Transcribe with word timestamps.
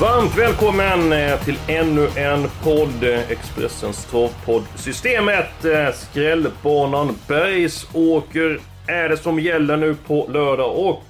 Varmt 0.00 0.38
välkommen 0.38 1.12
eh, 1.12 1.44
till 1.44 1.58
ännu 1.68 2.08
en 2.16 2.48
podd, 2.62 3.04
eh, 3.04 3.30
Expressens 3.30 4.04
travpodd. 4.04 4.62
Systemet, 4.76 5.64
eh, 5.64 5.92
skrällbanan 5.92 7.18
Bergsåker 7.28 8.60
är 8.86 9.08
det 9.08 9.16
som 9.16 9.40
gäller 9.40 9.76
nu 9.76 9.94
på 10.06 10.28
lördag 10.32 10.78
och 10.78 11.04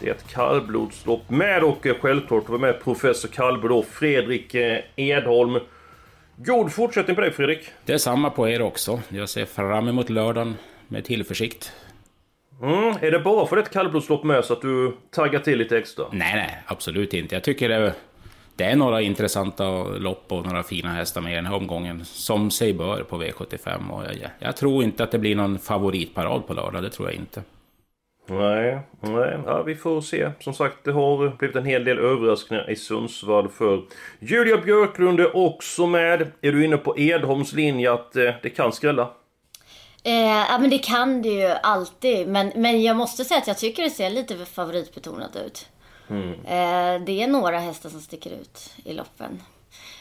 det 0.00 0.08
är 0.08 0.10
ett 0.10 0.28
kallblodslopp 0.28 1.30
med 1.30 1.64
och 1.64 1.86
självklart 2.00 2.48
var 2.48 2.58
med 2.58 2.84
professor 2.84 3.28
kallblod 3.28 3.78
och 3.78 3.86
Fredrik 3.86 4.54
Edholm. 4.96 5.58
God 6.36 6.72
fortsättning 6.72 7.16
på 7.16 7.22
dig 7.22 7.32
Fredrik! 7.32 7.60
Detsamma 7.84 8.30
på 8.30 8.48
er 8.48 8.62
också. 8.62 9.00
Jag 9.08 9.28
ser 9.28 9.44
fram 9.44 9.88
emot 9.88 10.10
lördagen 10.10 10.56
med 10.88 11.04
tillförsikt. 11.04 11.72
Mm, 12.62 12.94
är 13.00 13.10
det 13.10 13.18
bara 13.18 13.46
för 13.46 13.56
ett 13.56 13.70
kallblodslopp 13.70 14.24
med 14.24 14.44
så 14.44 14.52
att 14.52 14.60
du 14.60 14.96
taggar 15.10 15.40
till 15.40 15.58
lite 15.58 15.78
extra? 15.78 16.04
Nej, 16.12 16.34
nej, 16.34 16.62
absolut 16.66 17.14
inte. 17.14 17.34
Jag 17.34 17.44
tycker 17.44 17.68
det, 17.68 17.94
det 18.56 18.64
är 18.64 18.76
några 18.76 19.00
intressanta 19.00 19.84
lopp 19.84 20.24
och 20.28 20.46
några 20.46 20.62
fina 20.62 20.88
hästar 20.88 21.20
med 21.20 21.32
i 21.32 21.34
den 21.34 21.46
här 21.46 21.54
omgången. 21.54 22.04
Som 22.04 22.50
sig 22.50 22.72
bör 22.72 23.02
på 23.02 23.22
V75. 23.22 23.90
Och 23.90 24.04
jag, 24.04 24.30
jag 24.38 24.56
tror 24.56 24.84
inte 24.84 25.04
att 25.04 25.10
det 25.10 25.18
blir 25.18 25.36
någon 25.36 25.58
favoritparad 25.58 26.46
på 26.46 26.54
lördag, 26.54 26.82
det 26.82 26.90
tror 26.90 27.08
jag 27.08 27.16
inte. 27.16 27.42
Nej, 28.28 28.78
nej, 29.00 29.38
ja, 29.46 29.62
vi 29.62 29.74
får 29.74 30.00
se. 30.00 30.30
Som 30.40 30.54
sagt, 30.54 30.76
det 30.84 30.92
har 30.92 31.36
blivit 31.38 31.56
en 31.56 31.64
hel 31.64 31.84
del 31.84 31.98
överraskningar 31.98 32.70
i 32.70 32.76
Sundsvall 32.76 33.48
för 33.48 33.82
Julia 34.18 34.56
Björklund 34.56 35.20
är 35.20 35.36
också 35.36 35.86
med. 35.86 36.32
Är 36.40 36.52
du 36.52 36.64
inne 36.64 36.76
på 36.76 36.98
Edholms 36.98 37.52
linje 37.52 37.92
att 37.92 38.16
eh, 38.16 38.30
det 38.42 38.50
kan 38.50 38.72
skrälla? 38.72 39.10
Eh, 40.06 40.46
ja 40.50 40.58
men 40.58 40.70
det 40.70 40.78
kan 40.78 41.22
det 41.22 41.28
ju 41.28 41.46
alltid. 41.62 42.28
Men, 42.28 42.52
men 42.56 42.82
jag 42.82 42.96
måste 42.96 43.24
säga 43.24 43.40
att 43.40 43.46
jag 43.46 43.58
tycker 43.58 43.82
det 43.82 43.90
ser 43.90 44.10
lite 44.10 44.44
favoritbetonat 44.44 45.36
ut. 45.36 45.68
Mm. 46.08 46.32
Eh, 46.32 47.04
det 47.04 47.22
är 47.22 47.26
några 47.26 47.58
hästar 47.58 47.88
som 47.90 48.00
sticker 48.00 48.30
ut 48.30 48.74
i 48.84 48.92
loppen. 48.92 49.42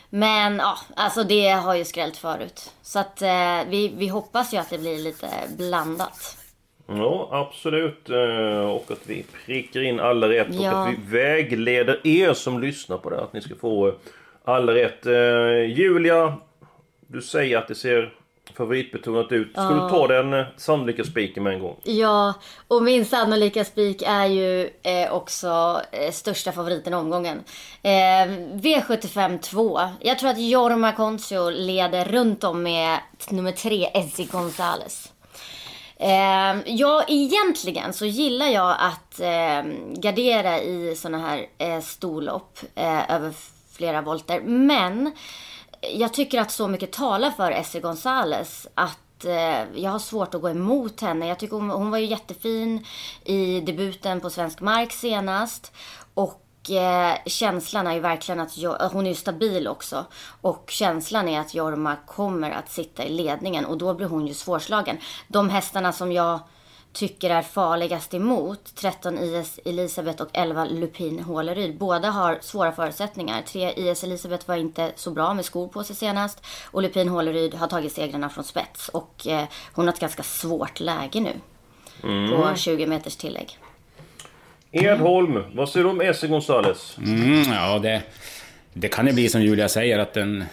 Men 0.10 0.58
ja, 0.58 0.78
alltså 0.96 1.24
det 1.24 1.50
har 1.50 1.76
ju 1.76 1.86
skrällt 1.86 2.18
förut. 2.18 2.72
Så 2.82 3.00
att 3.00 3.22
eh, 3.22 3.60
vi, 3.70 3.94
vi 3.98 4.08
hoppas 4.08 4.54
ju 4.54 4.58
att 4.58 4.70
det 4.70 4.78
blir 4.78 4.98
lite 4.98 5.28
blandat. 5.58 6.38
Ja, 6.88 7.30
absolut. 7.32 8.10
Eh, 8.10 8.70
och 8.70 8.92
att 8.92 9.08
vi 9.08 9.26
prickar 9.46 9.82
in 9.82 10.00
alla 10.00 10.30
rätt 10.30 10.48
Ja. 10.52 10.72
och 10.72 10.88
att 10.88 10.94
vi 10.94 11.18
vägleder 11.18 12.08
er 12.08 12.34
som 12.34 12.60
lyssnar 12.62 12.98
på 12.98 13.10
det. 13.10 13.22
Att 13.22 13.34
ni 13.34 13.42
ska 13.42 13.56
få 13.56 13.96
alla 14.44 14.74
rätt. 14.74 15.06
Eh, 15.06 15.78
Julia, 15.80 16.38
du 17.08 17.22
säger 17.22 17.58
att 17.58 17.68
det 17.68 17.76
ser 17.76 18.14
favoritbetonat 18.58 19.32
ut. 19.32 19.52
Ska 19.52 19.70
du 19.70 19.90
ta 19.90 20.08
den 20.08 20.34
eh, 20.34 20.46
sannolika 20.58 21.04
spiken 21.04 21.44
med 21.44 21.54
en 21.54 21.60
gång? 21.60 21.76
Ja, 21.84 22.34
och 22.68 22.84
min 22.84 23.06
sannolika 23.06 23.66
spik 23.66 24.04
är 24.08 24.26
ju 24.26 24.70
eh, 24.84 25.14
också 25.14 25.82
eh, 25.92 26.12
största 26.12 26.52
favoriten 26.52 26.94
i 26.94 26.96
omgången. 26.96 27.44
Eh, 27.82 27.90
V75 28.54 29.38
2. 29.40 29.80
Jag 30.02 30.20
tror 30.20 30.30
att 30.30 30.42
Jorma 30.42 30.92
Concio 30.92 31.50
leder 31.50 32.06
runt 32.06 32.44
om 32.44 32.64
med 32.64 33.00
nummer 33.30 33.52
tre, 33.52 33.90
Ezzy 33.94 34.26
Gonzales. 34.26 35.12
Eh, 35.98 36.56
ja, 36.66 37.06
egentligen 37.08 37.94
så 37.94 38.06
gillar 38.06 38.48
jag 38.48 38.76
att 38.80 39.20
eh, 39.20 39.64
gardera 39.96 40.60
i 40.60 40.96
såna 40.96 41.18
här 41.18 41.46
eh, 41.58 41.80
storlopp 41.82 42.60
eh, 42.76 43.16
över 43.16 43.34
flera 43.78 44.02
volter. 44.02 44.42
Men 44.42 45.12
jag 45.94 46.14
tycker 46.14 46.42
att 46.42 46.52
så 46.52 46.68
mycket 46.68 46.92
talar 46.92 47.32
för 47.32 47.52
Essie 47.52 47.82
Gonzales 47.82 48.68
att 48.74 49.26
eh, 49.26 49.80
jag 49.82 49.92
har 49.92 50.00
svårt 50.00 50.36
att 50.36 50.42
gå 50.42 50.50
emot 50.50 51.02
henne. 51.02 51.28
Jag 51.28 51.40
tycker 51.40 51.56
hon, 51.56 51.70
hon 51.70 51.92
var 51.92 51.98
ju 51.98 52.06
jättefin 52.06 52.86
i 53.24 53.62
debuten 53.62 54.22
på 54.22 54.30
svensk 54.30 54.62
mark 54.62 54.92
senast. 54.92 55.72
Och 56.14 56.72
eh, 56.72 57.16
känslan 57.26 57.88
är 57.88 57.94
ju 57.94 58.00
verkligen 58.00 58.40
att 58.40 58.58
jag, 58.58 58.90
hon 58.90 59.06
är 59.06 59.10
ju 59.10 59.16
stabil 59.16 59.68
också. 59.68 60.06
Och 60.42 60.70
känslan 60.70 61.28
är 61.28 61.40
att 61.40 61.54
Jorma 61.54 61.96
kommer 62.08 62.52
att 62.52 62.72
sitta 62.72 63.04
i 63.04 63.10
ledningen 63.10 63.66
och 63.66 63.78
då 63.78 63.94
blir 63.94 64.08
hon 64.08 64.28
ju 64.28 64.34
svårslagen. 64.34 64.98
De 65.28 65.50
hästarna 65.50 65.92
som 65.92 66.12
jag 66.12 66.40
tycker 66.96 67.30
är 67.30 67.42
farligast 67.42 68.14
emot, 68.14 68.76
13 68.76 69.18
IS 69.18 69.60
Elisabeth 69.66 70.22
och 70.22 70.30
11 70.34 70.66
Lupin 70.66 71.20
Håleryd. 71.20 71.78
Båda 71.78 72.10
har 72.10 72.38
svåra 72.42 72.72
förutsättningar. 72.72 73.42
3 73.42 73.74
IS 73.74 74.04
Elisabeth 74.04 74.48
var 74.48 74.56
inte 74.56 74.92
så 74.96 75.12
bra 75.12 75.34
med 75.34 75.46
skor 75.46 75.68
på 75.68 75.84
sig 75.84 75.96
senast. 75.96 76.46
Och 76.72 76.82
Lupin 76.82 77.10
Håleryd 77.10 77.54
har 77.54 77.68
tagit 77.68 77.92
segrarna 77.92 78.30
från 78.30 78.44
spets. 78.44 78.90
Och 78.90 79.28
eh, 79.28 79.44
hon 79.74 79.88
har 79.88 79.94
ett 79.94 80.00
ganska 80.00 80.24
svårt 80.24 80.80
läge 80.80 81.20
nu. 81.20 81.34
På 82.02 82.56
20 82.56 82.86
meters 82.86 83.16
tillägg. 83.16 83.60
Edholm, 84.72 85.44
vad 85.54 85.70
säger 85.70 85.84
du 85.84 85.90
om 85.90 86.02
Essie 86.02 86.30
Gonzales? 86.30 86.98
Mm, 86.98 87.54
ja, 87.54 87.80
det, 87.80 88.02
det 88.74 88.88
kan 88.88 89.08
ju 89.08 89.14
bli 89.14 89.30
som 89.30 89.42
Julia 89.42 89.70
säger 89.70 90.00
att 90.00 90.14
den... 90.14 90.44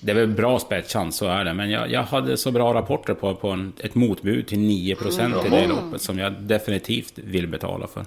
Det 0.00 0.10
är 0.10 0.14
väl 0.14 0.28
bra 0.28 0.58
spetschans, 0.58 1.16
så 1.16 1.26
är 1.26 1.44
det. 1.44 1.54
Men 1.54 1.70
jag, 1.70 1.90
jag 1.90 2.02
hade 2.02 2.36
så 2.36 2.50
bra 2.50 2.74
rapporter 2.74 3.14
på, 3.14 3.34
på 3.34 3.48
en, 3.48 3.72
ett 3.80 3.94
motbud 3.94 4.46
till 4.46 4.58
9% 4.58 5.46
i 5.46 5.50
det 5.50 5.66
loppet 5.66 6.02
som 6.02 6.18
jag 6.18 6.32
definitivt 6.32 7.18
vill 7.18 7.46
betala 7.46 7.86
för. 7.86 8.06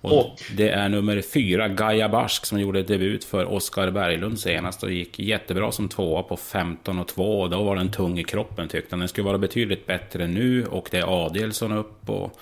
Och, 0.00 0.18
Och? 0.18 0.42
det 0.56 0.68
är 0.68 0.88
nummer 0.88 1.22
fyra, 1.22 1.68
Gaia 1.68 2.08
Barsk, 2.08 2.46
som 2.46 2.60
gjorde 2.60 2.82
debut 2.82 3.24
för 3.24 3.52
Oskar 3.52 3.90
Berglund 3.90 4.38
senast 4.40 4.82
och 4.82 4.92
gick 4.92 5.18
jättebra 5.18 5.72
som 5.72 5.88
tvåa 5.88 6.22
på 6.22 6.36
15 6.36 6.98
och 6.98 7.08
2. 7.08 7.40
Och 7.40 7.50
då 7.50 7.62
var 7.62 7.76
den 7.76 7.90
tung 7.90 8.18
i 8.18 8.24
kroppen 8.24 8.68
tyckte 8.68 8.88
han. 8.90 8.98
Den 8.98 9.08
skulle 9.08 9.26
vara 9.26 9.38
betydligt 9.38 9.86
bättre 9.86 10.26
nu 10.26 10.66
och 10.66 10.88
det 10.90 10.98
är 10.98 11.26
Adelsson 11.26 11.72
upp 11.72 12.10
och... 12.10 12.40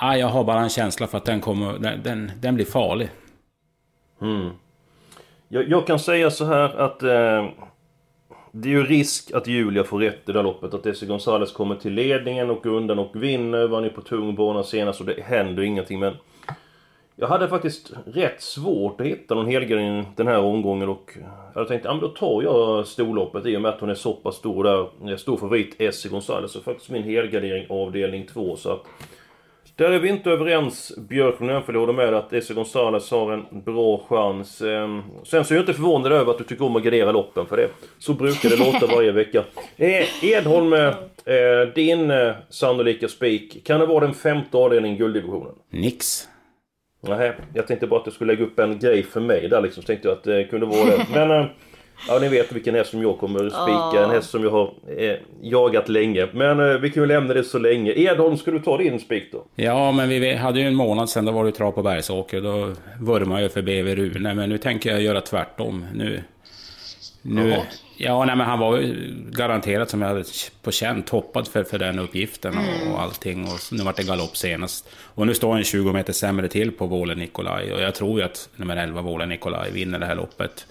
Ah, 0.00 0.14
jag 0.16 0.26
har 0.26 0.44
bara 0.44 0.60
en 0.60 0.68
känsla 0.68 1.06
för 1.06 1.18
att 1.18 1.24
den 1.24 1.40
kommer... 1.40 1.78
Den, 1.78 2.02
den, 2.02 2.32
den 2.40 2.54
blir 2.54 2.64
farlig. 2.64 3.08
Jag, 5.48 5.68
jag 5.68 5.86
kan 5.86 5.98
säga 5.98 6.30
så 6.30 6.44
här 6.44 6.76
att 6.76 7.02
eh, 7.02 7.48
det 8.52 8.68
är 8.68 8.72
ju 8.72 8.84
risk 8.84 9.32
att 9.32 9.46
Julia 9.46 9.84
får 9.84 9.98
rätt 9.98 10.28
i 10.28 10.32
det 10.32 10.38
här 10.38 10.42
loppet. 10.42 10.74
Att 10.74 10.86
Essie 10.86 11.08
Gonzales 11.08 11.52
kommer 11.52 11.74
till 11.74 11.92
ledningen 11.92 12.50
och 12.50 12.66
undan 12.66 12.98
och 12.98 13.22
vinner. 13.22 13.68
Var 13.68 13.82
ju 13.82 13.90
på 13.90 14.00
tung 14.00 14.34
bana 14.34 14.62
senast 14.62 15.00
och 15.00 15.06
det 15.06 15.22
händer 15.22 15.62
ingenting. 15.62 16.00
Men 16.00 16.16
jag 17.16 17.28
hade 17.28 17.48
faktiskt 17.48 17.92
rätt 18.06 18.42
svårt 18.42 19.00
att 19.00 19.06
hitta 19.06 19.34
någon 19.34 19.46
helgardering 19.46 20.06
den 20.16 20.26
här 20.26 20.38
omgången 20.38 20.88
och 20.88 21.18
jag 21.54 21.68
tänkte, 21.68 21.88
ja 21.88 21.92
men 21.92 22.00
då 22.00 22.08
tar 22.08 22.42
jag 22.42 22.86
storloppet 22.86 23.46
i 23.46 23.56
och 23.56 23.62
med 23.62 23.68
att 23.68 23.80
hon 23.80 23.90
är 23.90 23.94
så 23.94 24.12
pass 24.12 24.36
stor 24.36 24.64
där. 24.64 25.16
Stor 25.16 25.36
favorit 25.36 25.80
Essie 25.80 26.10
Gonzales. 26.10 26.52
Så 26.52 26.60
faktiskt 26.60 26.90
min 26.90 27.02
helgardering 27.02 27.66
avdelning 27.68 28.26
2 28.26 28.56
så 28.56 28.72
att 28.72 28.84
där 29.78 29.90
är 29.90 29.98
vi 29.98 30.08
inte 30.08 30.30
överens, 30.30 30.92
Björklund 31.08 31.52
jag, 31.52 31.60
håller 31.60 31.92
med 31.92 32.14
att 32.14 32.32
Essie 32.32 32.56
Gonzales 32.56 33.10
har 33.10 33.32
en 33.32 33.62
bra 33.64 34.06
chans. 34.08 34.62
Ehm, 34.62 35.02
Sen 35.24 35.44
så 35.44 35.54
är 35.54 35.56
jag 35.56 35.62
inte 35.62 35.74
förvånad 35.74 36.12
över 36.12 36.30
att 36.30 36.38
du 36.38 36.44
tycker 36.44 36.64
om 36.64 36.76
att 36.76 36.82
gardera 36.82 37.12
loppen, 37.12 37.46
för 37.46 37.56
det. 37.56 37.68
Så 37.98 38.12
brukar 38.12 38.48
det 38.48 38.56
låta 38.72 38.86
varje 38.86 39.12
vecka. 39.12 39.44
Eh, 39.76 40.24
Edholm, 40.24 40.72
eh, 40.72 40.94
din 41.74 42.10
eh, 42.10 42.34
sannolika 42.48 43.08
spik, 43.08 43.66
kan 43.66 43.80
det 43.80 43.86
vara 43.86 44.04
den 44.06 44.14
femte 44.14 44.56
avdelningen 44.56 44.98
gulddivisionen? 44.98 45.54
Nix. 45.70 46.28
Nej, 47.00 47.32
jag 47.54 47.66
tänkte 47.66 47.86
bara 47.86 47.98
att 48.00 48.04
du 48.04 48.10
skulle 48.10 48.32
lägga 48.32 48.44
upp 48.44 48.58
en 48.58 48.78
grej 48.78 49.02
för 49.02 49.20
mig 49.20 49.48
där 49.48 49.60
liksom, 49.60 49.82
så 49.82 49.86
tänkte 49.86 50.08
jag 50.08 50.16
att 50.16 50.24
det 50.24 50.44
kunde 50.44 50.66
vara 50.66 50.84
det. 50.84 51.06
Men, 51.26 51.48
ja 52.08 52.18
ni 52.18 52.28
vet 52.28 52.52
vilken 52.52 52.74
häst 52.74 52.90
som 52.90 53.02
jag 53.02 53.18
kommer 53.18 53.46
att 53.46 53.52
spika, 53.52 54.04
en 54.04 54.10
häst 54.10 54.30
som 54.30 54.44
jag 54.44 54.50
har 54.50 54.74
eh, 54.96 55.14
jagat 55.42 55.88
länge. 55.88 56.28
Men 56.32 56.60
eh, 56.60 56.78
vi 56.78 56.90
kan 56.90 57.02
ju 57.02 57.06
lämna 57.06 57.34
det 57.34 57.44
så 57.44 57.58
länge. 57.58 57.92
Edholm, 57.92 58.36
ska 58.36 58.50
du 58.50 58.58
ta 58.58 58.76
din 58.76 59.00
spik 59.00 59.32
då? 59.32 59.44
Ja, 59.54 59.92
men 59.92 60.08
vi 60.08 60.34
hade 60.34 60.60
ju 60.60 60.66
en 60.66 60.74
månad 60.74 61.10
sedan, 61.10 61.24
då 61.24 61.32
var 61.32 61.44
det 61.44 61.52
trav 61.52 61.72
på 61.72 61.82
Bergsåker. 61.82 62.40
Då 62.40 62.72
vurmade 63.00 63.42
jag 63.42 63.52
för 63.52 63.62
BV 63.62 63.94
Rune, 63.96 64.34
men 64.34 64.48
nu 64.48 64.58
tänker 64.58 64.90
jag 64.90 65.02
göra 65.02 65.20
tvärtom. 65.20 65.86
Nu... 65.94 66.22
nu 67.22 67.50
Jaha. 67.50 67.62
ja, 67.96 68.24
nej, 68.24 68.36
men 68.36 68.46
han 68.46 68.58
var 68.58 68.76
ju 68.76 69.14
garanterat, 69.30 69.90
som 69.90 70.02
jag 70.02 70.08
hade 70.08 70.24
på 70.62 70.70
känn, 70.70 71.02
toppad 71.02 71.48
för, 71.48 71.64
för 71.64 71.78
den 71.78 71.98
uppgiften 71.98 72.54
och, 72.58 72.92
och 72.92 73.02
allting. 73.02 73.44
Och 73.44 73.58
nu 73.72 73.82
vart 73.82 73.96
det 73.96 74.06
galopp 74.06 74.36
senast. 74.36 74.88
Och 75.14 75.26
nu 75.26 75.34
står 75.34 75.52
han 75.52 75.64
20 75.64 75.92
meter 75.92 76.12
sämre 76.12 76.48
till 76.48 76.72
på 76.72 76.86
Vålen 76.86 77.18
Nikolaj. 77.18 77.72
Och 77.72 77.80
jag 77.80 77.94
tror 77.94 78.20
ju 78.20 78.24
att 78.24 78.48
nummer 78.56 78.76
11, 78.76 79.02
Vålen 79.02 79.28
Nikolaj, 79.28 79.70
vinner 79.70 79.98
det 79.98 80.06
här 80.06 80.14
loppet. 80.14 80.66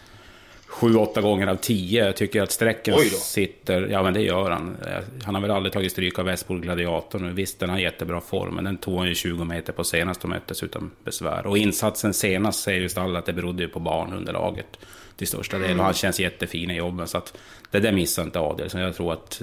Sju, 0.77 0.95
åtta 0.95 1.21
gånger 1.21 1.47
av 1.47 1.55
tio. 1.55 2.05
Jag 2.05 2.15
tycker 2.15 2.41
att 2.41 2.51
sträcken 2.51 2.95
sitter... 3.09 3.87
Ja, 3.87 4.03
men 4.03 4.13
det 4.13 4.21
gör 4.21 4.51
han. 4.51 4.77
Han 5.23 5.35
har 5.35 5.41
väl 5.41 5.51
aldrig 5.51 5.73
tagit 5.73 5.91
stryk 5.91 6.19
av 6.19 6.25
Västbol 6.25 6.61
Gladiatorn. 6.61 7.35
Visst, 7.35 7.59
den 7.59 7.69
har 7.69 7.77
jättebra 7.77 8.21
form, 8.21 8.55
men 8.55 8.63
den 8.63 8.77
tog 8.77 8.97
han 8.97 9.07
ju 9.07 9.15
20 9.15 9.43
meter 9.43 9.73
på 9.73 9.83
senast 9.83 10.23
och 10.23 10.29
möttes 10.29 10.63
utan 10.63 10.91
besvär. 11.03 11.47
Och 11.47 11.57
insatsen 11.57 12.13
senast 12.13 12.63
säger 12.63 12.81
ju 12.81 12.89
Stall 12.89 13.15
att 13.15 13.25
det 13.25 13.33
berodde 13.33 13.63
ju 13.63 13.69
på 13.69 13.79
barnunderlaget 13.79 14.79
till 15.15 15.27
största 15.27 15.59
del. 15.59 15.79
Och 15.79 15.85
han 15.85 15.93
känns 15.93 16.19
jättefin 16.19 16.71
i 16.71 16.75
jobben, 16.77 17.07
så 17.07 17.17
att 17.17 17.37
det 17.71 17.79
där 17.79 17.91
missar 17.91 18.23
inte 18.23 18.39
Adel. 18.39 18.69
Så 18.69 18.77
jag 18.77 18.95
tror 18.95 19.13
att 19.13 19.41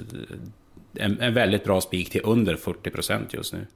en, 0.93 1.21
en 1.21 1.33
väldigt 1.33 1.63
bra 1.63 1.81
spik 1.81 2.09
till 2.09 2.21
under 2.23 2.55
40 2.55 2.89
procent 2.89 3.33
just 3.33 3.53
nu. 3.53 3.67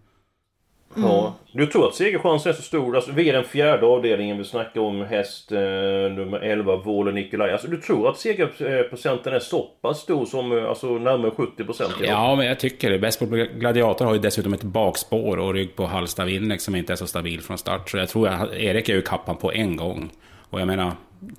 Mm. 0.98 1.10
Ja. 1.10 1.34
Du 1.52 1.66
tror 1.66 1.88
att 1.88 1.96
segerchansen 1.96 2.52
är 2.52 2.56
så 2.56 2.62
stor? 2.62 2.96
Alltså 2.96 3.12
vi 3.12 3.30
är 3.30 3.34
den 3.34 3.44
fjärde 3.44 3.86
avdelningen, 3.86 4.38
vi 4.38 4.44
snackar 4.44 4.82
om 4.82 5.02
häst 5.02 5.52
eh, 5.52 5.60
nummer 5.60 6.40
11, 6.40 6.76
Våle 6.76 7.12
Nikolaj. 7.12 7.52
Alltså 7.52 7.68
du 7.68 7.78
tror 7.78 8.10
att 8.10 8.18
segerprocenten 8.18 9.34
är 9.34 9.40
så 9.40 9.62
pass 9.82 10.00
stor 10.00 10.26
som 10.26 10.58
eh, 10.58 10.70
alltså, 10.70 10.88
närmare 10.88 11.32
70 11.32 11.64
procent? 11.64 11.94
Ja, 12.02 12.36
men 12.36 12.46
jag 12.46 12.60
tycker 12.60 12.90
det. 12.90 13.00
Bäst 13.00 13.20
på 13.20 13.26
Gladiator 13.56 14.06
har 14.06 14.14
ju 14.14 14.20
dessutom 14.20 14.54
ett 14.54 14.64
bakspår 14.64 15.38
och 15.38 15.54
rygg 15.54 15.76
på 15.76 15.86
Halsta 15.86 16.26
Winnex 16.26 16.64
som 16.64 16.76
inte 16.76 16.94
är 16.94 16.98
så 16.98 17.08
stabil 17.08 17.42
från 17.42 17.58
start. 17.58 17.90
Så 17.90 17.98
jag 17.98 18.10
tror 18.10 18.28
att 18.28 18.54
Erik 18.54 18.90
är 18.90 18.94
ju 18.94 19.02
kappan 19.02 19.38
på 19.38 19.52
en 19.52 19.76
gång. 19.76 20.10
Och 20.50 20.62
jag 20.62 20.68
menar, 20.68 20.92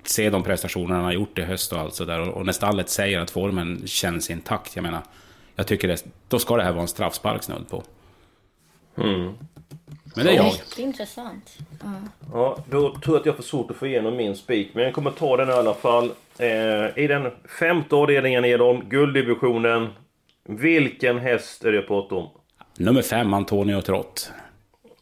se 0.03 0.29
de 0.29 0.43
prestationer 0.43 0.95
han 0.95 1.03
har 1.03 1.11
gjort 1.11 1.39
i 1.39 1.41
höst 1.41 1.73
och 1.73 1.79
allt 1.79 1.93
sådär. 1.93 2.29
Och 2.29 2.45
när 2.45 2.53
stallet 2.53 2.89
säger 2.89 3.19
att 3.19 3.31
formen 3.31 3.81
känns 3.85 4.29
intakt, 4.29 4.75
jag 4.75 4.83
menar, 4.83 5.01
jag 5.55 5.67
tycker 5.67 5.87
det, 5.87 6.05
då 6.27 6.39
ska 6.39 6.57
det 6.57 6.63
här 6.63 6.71
vara 6.71 6.81
en 6.81 6.87
straffspark 6.87 7.43
snudd 7.43 7.69
på. 7.69 7.83
Mm. 8.97 9.33
Men 10.15 10.25
det 10.25 10.31
är 10.31 10.35
jag. 10.35 10.45
Mycket 10.45 10.79
intressant. 10.79 11.57
Mm. 11.83 12.09
Ja, 12.33 12.57
då 12.69 12.95
tror 12.95 13.15
jag 13.15 13.19
att 13.19 13.25
jag 13.25 13.35
får 13.35 13.43
svårt 13.43 13.71
att 13.71 13.77
få 13.77 13.87
igenom 13.87 14.15
min 14.15 14.35
spik. 14.35 14.69
Men 14.73 14.83
jag 14.83 14.93
kommer 14.93 15.11
ta 15.11 15.37
den 15.37 15.49
i 15.49 15.51
alla 15.51 15.73
fall. 15.73 16.11
Eh, 16.37 17.03
I 17.03 17.07
den 17.07 17.31
femte 17.59 17.95
avdelningen 17.95 18.43
de 18.57 18.83
gulddivisionen. 18.89 19.89
Vilken 20.43 21.19
häst 21.19 21.63
är 21.65 21.71
det 21.71 21.75
jag 21.75 21.87
pratar 21.87 22.15
om? 22.15 22.29
Nummer 22.77 23.01
fem, 23.01 23.33
Antonio 23.33 23.81
Trott. 23.81 24.31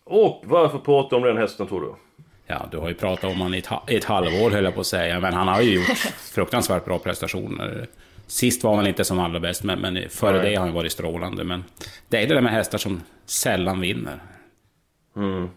Och 0.04 0.42
varför 0.46 0.78
pratar 0.78 1.10
du 1.10 1.16
om 1.16 1.24
den 1.24 1.38
hästen 1.38 1.68
tror 1.68 1.82
du? 1.82 1.96
Ja, 2.48 2.68
du 2.72 2.78
har 2.78 2.88
ju 2.88 2.94
pratat 2.94 3.24
om 3.24 3.38
honom 3.38 3.54
i 3.54 3.58
ett, 3.58 3.70
ett 3.88 4.04
halvår 4.04 4.50
höll 4.50 4.64
jag 4.64 4.74
på 4.74 4.82
att 4.82 4.88
säga. 4.88 5.20
Men 5.20 5.34
han 5.34 5.48
har 5.48 5.62
ju 5.62 5.76
gjort 5.76 5.98
fruktansvärt 6.18 6.86
bra 6.86 7.00
prestationer. 7.00 7.88
Sist 8.30 8.64
var 8.64 8.76
han 8.76 8.88
inte 8.88 9.04
som 9.04 9.20
allra 9.20 9.40
bäst, 9.40 9.64
men, 9.64 9.80
men 9.80 10.10
före 10.10 10.38
Nej. 10.38 10.50
det 10.50 10.56
har 10.56 10.66
han 10.66 10.76
varit 10.76 10.92
strålande. 10.92 11.44
Men 11.44 11.64
det 12.10 12.18
är 12.18 12.28
det 12.28 12.34
där 12.34 12.42
med 12.42 12.52
hästar 12.52 12.78
som 12.78 13.02
sällan 13.26 13.82
vinner. 13.82 14.20
Mm. 15.16 15.50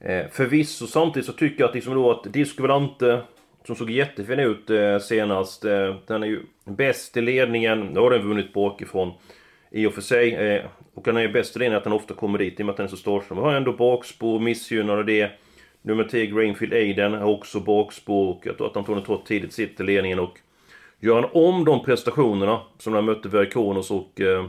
Eh, 0.00 0.26
förvisso, 0.32 0.86
samtidigt 0.86 1.26
så 1.26 1.32
tycker 1.32 1.60
jag 1.60 1.68
att, 1.68 1.74
liksom 1.74 1.94
då 1.94 2.10
att 2.10 2.32
Disco 2.32 2.62
Volante, 2.62 3.20
som 3.66 3.76
såg 3.76 3.90
jättefin 3.90 4.38
ut 4.38 4.70
eh, 4.70 4.98
senast, 4.98 5.64
eh, 5.64 5.96
den 6.06 6.22
är 6.22 6.26
ju 6.26 6.40
bäst 6.64 7.16
i 7.16 7.20
ledningen. 7.20 7.80
Nu 7.80 8.00
har 8.00 8.10
den 8.10 8.28
vunnit 8.28 8.52
bakifrån 8.52 9.12
i 9.70 9.86
och 9.86 9.94
för 9.94 10.00
sig. 10.00 10.34
Eh, 10.34 10.64
och 10.94 11.04
den 11.04 11.16
är 11.16 11.20
ju 11.20 11.32
bäst 11.32 11.56
i 11.56 11.58
ledningen 11.58 11.78
att 11.78 11.84
den 11.84 11.92
ofta 11.92 12.14
kommer 12.14 12.38
dit 12.38 12.60
i 12.60 12.62
och 12.62 12.66
med 12.66 12.70
att 12.70 12.76
den 12.76 12.86
är 12.86 12.90
så 12.90 12.96
startsnabb. 12.96 13.38
har 13.38 13.52
ändå 13.52 13.72
bakspår, 13.72 14.40
missgynnade 14.40 15.04
det. 15.04 15.30
Nummer 15.82 16.04
10, 16.04 16.26
Grainfield 16.26 16.72
Aiden, 16.72 17.12
har 17.12 17.24
också 17.24 17.60
bakspår 17.60 18.28
och 18.28 18.46
jag 18.46 18.56
tror 18.56 18.66
att 18.66 18.76
Antonio 18.76 19.00
Trott 19.00 19.26
tidigt 19.26 19.52
sitter 19.52 19.84
i 19.84 19.86
ledningen 19.86 20.18
och 20.18 20.38
Gör 21.00 21.14
han 21.14 21.30
om 21.34 21.64
de 21.64 21.84
prestationerna 21.84 22.60
som 22.78 22.92
när 22.92 22.98
han 22.98 23.04
mötte 23.04 23.28
Verkonos 23.28 23.90
och 23.90 24.20
eh, 24.20 24.46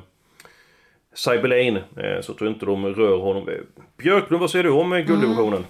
Cyberlane 1.14 1.80
eh, 1.80 2.22
så 2.22 2.34
tror 2.34 2.48
jag 2.48 2.56
inte 2.56 2.66
de 2.66 2.86
rör 2.86 3.18
honom. 3.18 3.50
Björklund, 3.98 4.42
vad 4.42 4.52
säger 4.52 4.64
du 4.64 4.72
om 4.72 4.94
eh, 4.94 5.00
gulddivisionen? 5.00 5.54
Mm. 5.54 5.66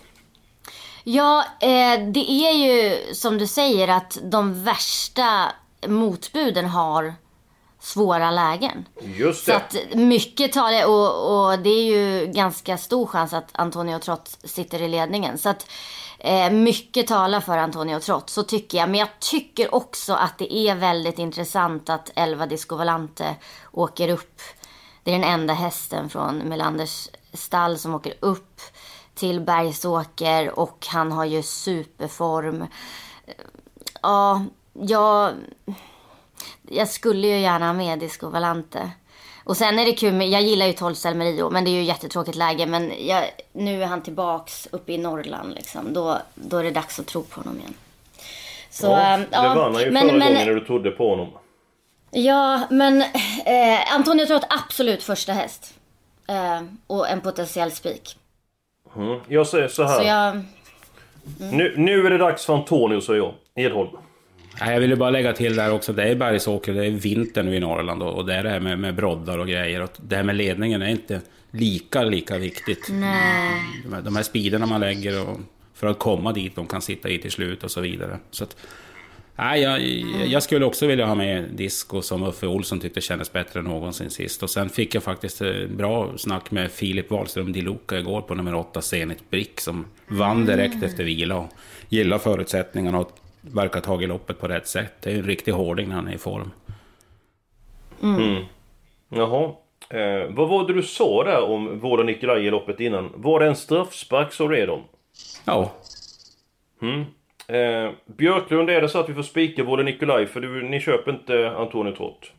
Ja, 1.04 1.46
eh, 1.62 2.08
det 2.12 2.32
är 2.32 2.52
ju 2.52 2.98
som 3.14 3.38
du 3.38 3.48
säger 3.48 3.88
att 3.88 4.20
de 4.24 4.64
värsta 4.64 5.52
motbuden 5.88 6.66
har 6.66 7.14
svåra 7.80 8.32
lägen. 8.32 8.86
Just 9.02 9.46
det. 9.46 9.52
Så 9.52 9.58
att 9.58 9.96
mycket 9.96 10.54
talar, 10.54 10.88
och, 10.88 11.50
och 11.52 11.60
det 11.60 11.70
är 11.70 11.84
ju 11.84 12.28
ganska 12.28 12.78
stor 12.78 13.06
chans 13.06 13.34
att 13.34 13.50
Antonio 13.52 14.00
Trott 14.00 14.38
sitter 14.44 14.82
i 14.82 14.88
ledningen. 14.88 15.38
Så 15.38 15.50
att 15.50 15.68
Eh, 16.22 16.52
mycket 16.52 17.08
talar 17.08 17.42
för 17.42 17.58
Antonio 17.58 18.00
Trott, 18.00 18.30
så 18.30 18.44
tycker 18.44 18.78
jag. 18.78 18.90
Men 18.90 19.00
jag 19.00 19.20
tycker 19.20 19.76
också 19.76 20.14
att 20.14 20.38
det 20.38 20.54
är 20.54 20.76
väldigt 20.76 21.20
intressant 21.20 21.90
att 21.90 22.12
Elva 22.16 22.46
Discovalante 22.46 23.36
åker 23.72 24.10
upp. 24.10 24.42
Det 25.04 25.12
är 25.12 25.20
den 25.20 25.30
enda 25.30 25.54
hästen 25.54 26.10
från 26.10 26.38
Melanders 26.38 27.10
stall 27.34 27.78
som 27.78 27.96
åker 27.96 28.14
upp 28.20 28.62
till 29.16 29.42
Bergsåker 29.42 30.60
och 30.60 30.86
han 30.90 31.12
har 31.12 31.26
ju 31.26 31.44
superform. 31.44 32.62
Eh, 33.26 33.34
ja, 34.02 34.46
jag, 34.74 35.34
jag 36.62 36.90
skulle 36.90 37.28
ju 37.28 37.40
gärna 37.40 37.66
ha 37.66 37.74
med 37.74 38.00
Disco 38.00 38.30
Valante. 38.30 38.92
Och 39.50 39.58
sen 39.58 39.80
är 39.80 39.86
det 39.86 39.94
kul 39.94 40.14
med, 40.14 40.30
jag 40.30 40.42
gillar 40.42 40.66
ju 40.66 40.74
12 40.74 40.96
Rio, 40.96 41.50
men 41.50 41.64
det 41.64 41.70
är 41.70 41.74
ju 41.74 41.84
jättetråkigt 41.84 42.38
läge. 42.38 42.66
Men 42.66 42.94
jag, 43.08 43.24
nu 43.54 43.84
är 43.84 43.88
han 43.88 44.02
tillbaks 44.02 44.68
uppe 44.72 44.94
i 44.94 44.98
Norrland 44.98 45.54
liksom. 45.54 45.94
Då, 45.94 46.18
då 46.36 46.58
är 46.58 46.64
det 46.64 46.72
dags 46.72 47.00
att 47.00 47.06
tro 47.06 47.24
på 47.24 47.42
honom 47.42 47.60
igen. 47.60 47.74
Så, 48.70 48.88
ja, 48.88 49.18
det 49.18 49.28
ja, 49.32 49.42
vann 49.42 49.74
han 49.74 49.84
ju 49.84 49.92
men, 49.92 50.02
förra 50.02 50.18
men, 50.18 50.28
gången 50.28 50.48
när 50.48 50.56
du 50.56 50.66
trodde 50.66 50.92
på 50.92 51.10
honom. 51.10 51.28
Ja, 52.12 52.68
men 52.70 53.02
eh, 53.46 53.96
Antonio 53.96 54.26
tror 54.26 54.38
att 54.38 54.54
absolut 54.66 55.04
första 55.04 55.34
häst. 55.34 55.74
Eh, 56.28 56.62
och 56.88 57.10
en 57.10 57.22
potentiell 57.22 57.72
spik. 57.72 58.18
Mm, 58.96 59.20
jag 59.28 59.48
säger 59.48 59.68
så 59.68 59.84
här. 59.84 60.00
Så 60.00 60.08
jag, 60.08 60.30
mm. 60.30 60.46
nu, 61.58 61.74
nu 61.78 62.06
är 62.06 62.10
det 62.10 62.18
dags 62.18 62.46
för 62.46 62.54
Antonio, 62.54 63.02
säger 63.02 63.20
jag. 63.20 63.34
Edholm. 63.56 63.90
Jag 64.60 64.80
ville 64.80 64.96
bara 64.96 65.10
lägga 65.10 65.34
till 65.34 65.56
där 65.56 65.72
också, 65.72 65.94
det 65.94 66.04
är 66.04 66.16
bergsåker, 66.16 66.74
det 66.74 66.86
är 66.86 66.92
vinter 66.92 67.44
nu 67.44 67.56
i 67.56 67.60
Norrland 67.60 68.04
och 68.04 68.26
det 68.26 68.34
är 68.34 68.44
det 68.44 68.50
här 68.50 68.60
med, 68.60 68.80
med 68.80 68.96
broddar 68.96 69.38
och 69.38 69.48
grejer. 69.48 69.82
Och 69.82 69.90
det 69.98 70.16
här 70.16 70.24
med 70.24 70.36
ledningen 70.36 70.82
är 70.82 70.90
inte 70.90 71.22
lika, 71.52 72.04
lika 72.04 72.38
viktigt. 72.38 72.88
Nej. 72.90 74.02
De 74.04 74.16
här 74.16 74.24
speederna 74.24 74.66
man 74.66 74.82
lägger 74.82 75.30
och 75.30 75.38
för 75.74 75.88
att 75.88 76.00
komma 76.00 76.34
dit 76.34 76.56
de 76.56 76.68
kan 76.68 76.82
sitta 76.82 77.10
i 77.10 77.18
till 77.18 77.32
slut 77.32 77.64
och 77.64 77.72
så 77.72 77.82
vidare. 77.82 78.20
Så 78.32 78.44
att, 78.44 78.58
nej, 79.36 79.62
jag, 79.62 79.82
jag 80.28 80.44
skulle 80.44 80.66
också 80.66 80.88
vilja 80.88 81.06
ha 81.06 81.16
med 81.16 81.46
Disco 81.56 82.02
som 82.02 82.24
Uffe 82.24 82.48
Olsson 82.48 82.80
tyckte 82.80 83.02
kändes 83.02 83.34
bättre 83.34 83.60
än 83.60 83.66
någonsin 83.66 84.10
sist. 84.10 84.44
Och 84.44 84.50
sen 84.50 84.70
fick 84.70 84.96
jag 84.96 85.04
faktiskt 85.04 85.42
bra 85.70 86.18
snack 86.18 86.52
med 86.52 86.72
Filip 86.72 87.12
Wahlström 87.12 87.52
Di 87.52 87.62
Luca 87.62 88.00
igår 88.00 88.22
på 88.22 88.36
nummer 88.36 88.56
8, 88.56 88.82
Zenit 88.82 89.30
Brick, 89.30 89.60
som 89.60 89.86
vann 90.08 90.46
direkt 90.46 90.76
mm. 90.76 90.86
efter 90.86 91.04
vila 91.04 91.38
och 91.38 91.50
gillar 91.90 92.18
förutsättningarna. 92.18 93.00
Och 93.00 93.20
verkar 93.54 93.80
ha 93.80 93.86
tagit 93.86 94.10
loppet 94.10 94.40
på 94.40 94.48
rätt 94.48 94.68
sätt. 94.68 94.94
Det 95.00 95.12
är 95.12 95.16
en 95.16 95.24
riktig 95.24 95.52
hårding 95.52 95.88
när 95.88 95.96
han 95.96 96.08
är 96.08 96.14
i 96.14 96.18
form. 96.18 96.52
Mm. 98.04 98.22
mm. 98.22 98.44
Jaha. 99.10 99.52
Eh, 99.90 100.30
vad 100.30 100.50
var 100.50 100.68
det 100.68 100.74
du 100.74 100.84
sa 100.84 101.24
där 101.24 101.44
om 101.44 101.80
Vårda 101.80 102.04
Nikolaj 102.04 102.46
i 102.46 102.50
loppet 102.50 102.80
innan? 102.80 103.12
Var 103.16 103.40
det 103.40 103.48
en 103.48 103.56
straffspark 103.56 104.34
så 104.34 104.48
redan? 104.48 104.80
Ja. 105.46 105.72
Mm. 106.82 107.06
Eh, 107.48 107.92
Björklund, 108.06 108.70
är 108.70 108.82
det 108.82 108.90
så 108.90 109.00
att 109.00 109.10
vi 109.10 109.14
får 109.14 109.24
spika 109.24 109.64
Vårda 109.64 109.84
Nikolaj? 109.84 110.28
För 110.28 110.42
du, 110.42 110.64
ni 110.64 110.80
köper 110.80 111.12
inte 111.12 111.52
Antonio 111.52 111.92
Trott? 111.92 112.32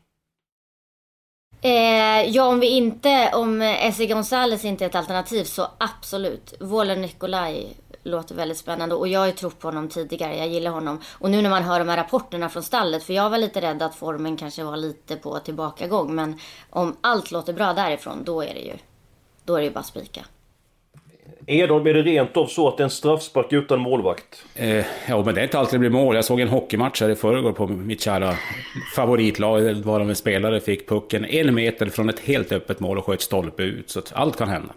Eh, 1.63 2.31
ja, 2.31 2.45
om 2.45 2.61
vi 2.61 2.69
inte, 2.69 3.31
om 3.35 3.63
Essie 3.63 4.07
Gonzales 4.07 4.65
inte 4.65 4.85
är 4.85 4.89
ett 4.89 4.95
alternativ 4.95 5.45
så 5.45 5.69
absolut. 5.79 6.55
Våler 6.61 6.97
Nikolaj 6.97 7.77
låter 8.03 8.35
väldigt 8.35 8.59
spännande 8.59 8.95
och 8.95 9.09
jag 9.09 9.21
har 9.21 9.27
ju 9.27 9.33
trott 9.33 9.59
på 9.59 9.69
honom 9.69 9.89
tidigare. 9.89 10.37
Jag 10.37 10.49
gillar 10.49 10.71
honom. 10.71 11.01
Och 11.13 11.31
nu 11.31 11.43
när 11.43 11.51
man 11.51 11.63
hör 11.63 11.79
de 11.79 11.89
här 11.89 11.97
rapporterna 11.97 12.49
från 12.49 12.63
stallet, 12.63 13.03
för 13.03 13.13
jag 13.13 13.31
var 13.31 13.39
lite 13.39 13.61
rädd 13.61 13.83
att 13.83 13.95
formen 13.95 14.37
kanske 14.37 14.65
var 14.65 14.77
lite 14.77 15.17
på 15.17 15.39
tillbakagång. 15.39 16.15
Men 16.15 16.41
om 16.71 16.97
allt 17.01 17.31
låter 17.31 17.53
bra 17.53 17.73
därifrån, 17.73 18.25
då 18.25 18.43
är 18.43 18.55
det 18.55 18.61
ju, 18.61 18.77
då 19.45 19.55
är 19.55 19.59
det 19.59 19.67
ju 19.67 19.73
bara 19.73 19.85
spika. 19.85 20.25
Edholm, 21.47 21.87
är 21.87 21.95
det 21.95 22.03
rent 22.03 22.37
av 22.37 22.47
så 22.47 22.69
att 22.69 22.77
det 22.77 22.83
är 22.83 22.85
en 22.85 22.91
straffspark 22.91 23.53
utan 23.53 23.81
målvakt? 23.81 24.45
Eh, 24.57 24.85
ja, 25.09 25.23
men 25.25 25.35
det 25.35 25.41
är 25.41 25.45
inte 25.45 25.59
alltid 25.59 25.75
det 25.75 25.79
blir 25.79 25.91
mål. 25.91 26.15
Jag 26.15 26.25
såg 26.25 26.41
en 26.41 26.49
hockeymatch 26.49 27.01
här 27.01 27.09
i 27.09 27.15
förrgår 27.15 27.53
på 27.53 27.67
mitt 27.67 28.01
kära 28.01 28.35
favoritlag, 28.95 29.75
var 29.75 29.99
de 29.99 30.15
spelare 30.15 30.61
fick 30.61 30.89
pucken 30.89 31.25
en 31.25 31.55
meter 31.55 31.87
från 31.87 32.09
ett 32.09 32.21
helt 32.21 32.53
öppet 32.53 32.81
mål 32.81 32.99
och 32.99 33.07
sköt 33.07 33.21
stolpe 33.21 33.63
ut. 33.63 33.91
Så 33.91 33.99
att 33.99 34.13
allt 34.15 34.37
kan 34.37 34.49
hända. 34.49 34.75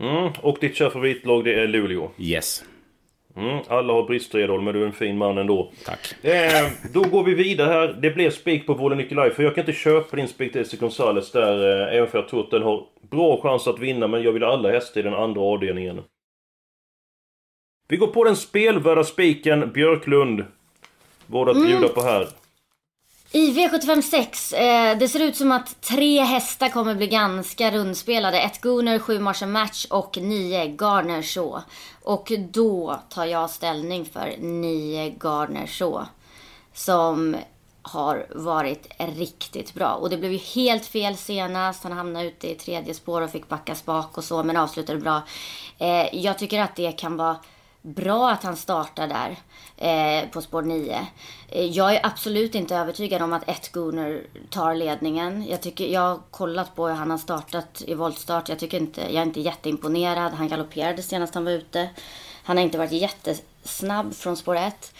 Mm, 0.00 0.32
och 0.40 0.58
ditt 0.60 0.76
kära 0.76 0.90
favoritlag 0.90 1.44
det 1.44 1.54
är 1.54 1.66
Luleå? 1.66 2.10
Yes. 2.18 2.64
Mm, 3.36 3.58
alla 3.68 3.92
har 3.92 4.02
brister 4.02 4.38
Edholm, 4.38 4.64
men 4.64 4.74
du 4.74 4.82
är 4.82 4.86
en 4.86 4.92
fin 4.92 5.18
man 5.18 5.38
ändå. 5.38 5.72
Tack. 5.84 6.24
Eh, 6.24 6.68
då 6.92 7.02
går 7.02 7.24
vi 7.24 7.34
vidare 7.34 7.72
här. 7.72 7.98
Det 8.02 8.10
blev 8.10 8.30
spik 8.30 8.66
på 8.66 8.74
Våle 8.74 8.96
Nikolaj, 8.96 9.30
för 9.30 9.42
jag 9.42 9.54
kan 9.54 9.62
inte 9.62 9.72
köpa 9.72 10.16
din 10.16 10.28
spik 10.28 10.52
till 10.52 10.60
Esse 10.60 10.76
Gonzales 10.76 11.32
där, 11.32 11.82
eh, 11.88 11.96
även 11.96 12.08
för 12.08 12.18
jag 12.18 12.28
tror 12.28 12.40
att 12.40 12.50
den 12.50 12.62
har 12.62 12.84
bra 13.10 13.40
chans 13.42 13.66
att 13.66 13.78
vinna, 13.78 14.08
men 14.08 14.22
jag 14.22 14.32
vill 14.32 14.44
alla 14.44 14.70
hästar 14.70 15.00
i 15.00 15.02
den 15.02 15.14
andra 15.14 15.40
avdelningen. 15.40 16.02
Vi 17.88 17.96
går 17.96 18.06
på 18.06 18.24
den 18.24 18.36
spelvärda 18.36 19.04
spiken 19.04 19.72
Björklund. 19.72 20.44
Vad 21.26 21.48
att 21.48 21.56
mm. 21.56 21.68
bjuda 21.68 21.88
på 21.88 22.02
här? 22.02 22.28
I 23.32 23.52
V75 23.52 24.00
6, 24.00 24.52
eh, 24.52 24.98
det 24.98 25.08
ser 25.08 25.20
ut 25.20 25.36
som 25.36 25.52
att 25.52 25.80
tre 25.80 26.20
hästar 26.20 26.68
kommer 26.68 26.94
bli 26.94 27.06
ganska 27.06 27.70
rundspelade. 27.70 28.40
Ett 28.40 28.60
Gunner, 28.60 28.98
sju 28.98 29.18
Marshall 29.18 29.48
Match 29.48 29.86
och 29.90 30.18
nio 30.20 30.64
Garner 30.66 31.22
Shaw. 31.22 31.62
Och 32.02 32.32
då 32.50 33.00
tar 33.08 33.24
jag 33.24 33.50
ställning 33.50 34.04
för 34.04 34.34
nio 34.38 35.14
Garner 35.24 35.66
Shaw. 35.66 36.06
Som 36.72 37.36
har 37.86 38.26
varit 38.34 38.86
riktigt 38.98 39.74
bra. 39.74 39.94
Och 39.94 40.10
det 40.10 40.16
blev 40.16 40.32
ju 40.32 40.38
helt 40.38 40.86
fel 40.86 41.16
senast. 41.16 41.82
Han 41.82 41.92
hamnade 41.92 42.26
ute 42.26 42.50
i 42.50 42.54
tredje 42.54 42.94
spår 42.94 43.22
och 43.22 43.30
fick 43.30 43.48
backa 43.48 43.74
bak 43.84 44.18
och 44.18 44.24
så, 44.24 44.42
men 44.42 44.56
avslutade 44.56 44.98
bra. 44.98 45.22
Eh, 45.78 46.16
jag 46.24 46.38
tycker 46.38 46.60
att 46.60 46.76
det 46.76 46.92
kan 46.92 47.16
vara 47.16 47.36
bra 47.82 48.30
att 48.30 48.42
han 48.42 48.56
startar 48.56 49.08
där 49.08 49.36
eh, 49.76 50.28
på 50.28 50.42
spår 50.42 50.62
9. 50.62 51.06
Eh, 51.48 51.64
jag 51.64 51.94
är 51.94 52.06
absolut 52.06 52.54
inte 52.54 52.76
övertygad 52.76 53.22
om 53.22 53.32
att 53.32 53.48
ett 53.48 53.72
Gunnar 53.72 54.20
tar 54.50 54.74
ledningen. 54.74 55.46
Jag, 55.48 55.60
tycker, 55.60 55.86
jag 55.86 56.00
har 56.00 56.20
kollat 56.30 56.74
på 56.74 56.86
hur 56.86 56.94
han 56.94 57.10
har 57.10 57.18
startat 57.18 57.82
i 57.86 57.94
voltstart. 57.94 58.48
Jag, 58.48 58.58
tycker 58.58 58.78
inte, 58.78 59.00
jag 59.00 59.14
är 59.14 59.22
inte 59.22 59.40
jätteimponerad. 59.40 60.32
Han 60.32 60.48
galopperade 60.48 61.02
senast 61.02 61.34
han 61.34 61.44
var 61.44 61.52
ute. 61.52 61.88
Han 62.42 62.56
har 62.56 62.64
inte 62.64 62.78
varit 62.78 62.92
jättesnabb 62.92 64.14
från 64.14 64.36
spår 64.36 64.56
1. 64.56 64.92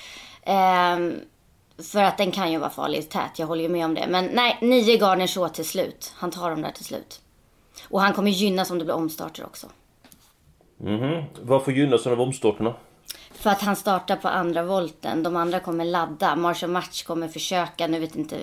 Eh, 1.78 1.84
för 1.84 2.02
att 2.02 2.18
den 2.18 2.30
kan 2.30 2.52
ju 2.52 2.58
vara 2.58 2.70
farligt 2.70 3.10
tät, 3.10 3.38
jag 3.38 3.46
håller 3.46 3.62
ju 3.62 3.68
med 3.68 3.84
om 3.84 3.94
det. 3.94 4.06
Men 4.08 4.26
nej, 4.26 4.58
nio 4.60 4.96
garner 4.96 5.26
så 5.26 5.48
till 5.48 5.64
slut. 5.64 6.12
Han 6.16 6.30
tar 6.30 6.50
dem 6.50 6.62
där 6.62 6.70
till 6.70 6.84
slut. 6.84 7.20
Och 7.88 8.00
han 8.00 8.12
kommer 8.12 8.30
gynnas 8.30 8.70
om 8.70 8.78
det 8.78 8.84
blir 8.84 8.94
omstarter 8.94 9.44
också. 9.44 9.66
Mhm. 10.76 11.24
Varför 11.42 11.72
gynnas 11.72 12.04
han 12.04 12.12
av 12.12 12.20
omstarterna? 12.20 12.74
För 13.32 13.50
att 13.50 13.62
han 13.62 13.76
startar 13.76 14.16
på 14.16 14.28
andra 14.28 14.62
volten. 14.62 15.22
De 15.22 15.36
andra 15.36 15.60
kommer 15.60 15.84
ladda. 15.84 16.36
Marshall 16.36 16.70
Match 16.70 17.02
kommer 17.02 17.28
försöka, 17.28 17.86
nu 17.86 18.00
vet 18.00 18.16
inte, 18.16 18.36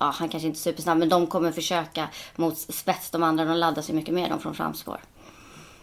ja 0.00 0.06
han 0.14 0.28
kanske 0.28 0.46
inte 0.46 0.56
är 0.56 0.60
supersnabb, 0.60 0.98
men 0.98 1.08
de 1.08 1.26
kommer 1.26 1.52
försöka 1.52 2.08
mot 2.36 2.58
spets. 2.58 3.10
De 3.10 3.22
andra 3.22 3.44
de 3.44 3.56
laddar 3.56 3.82
sig 3.82 3.94
mycket 3.94 4.14
mer 4.14 4.28
de 4.28 4.40
från 4.40 4.54
framspår. 4.54 5.00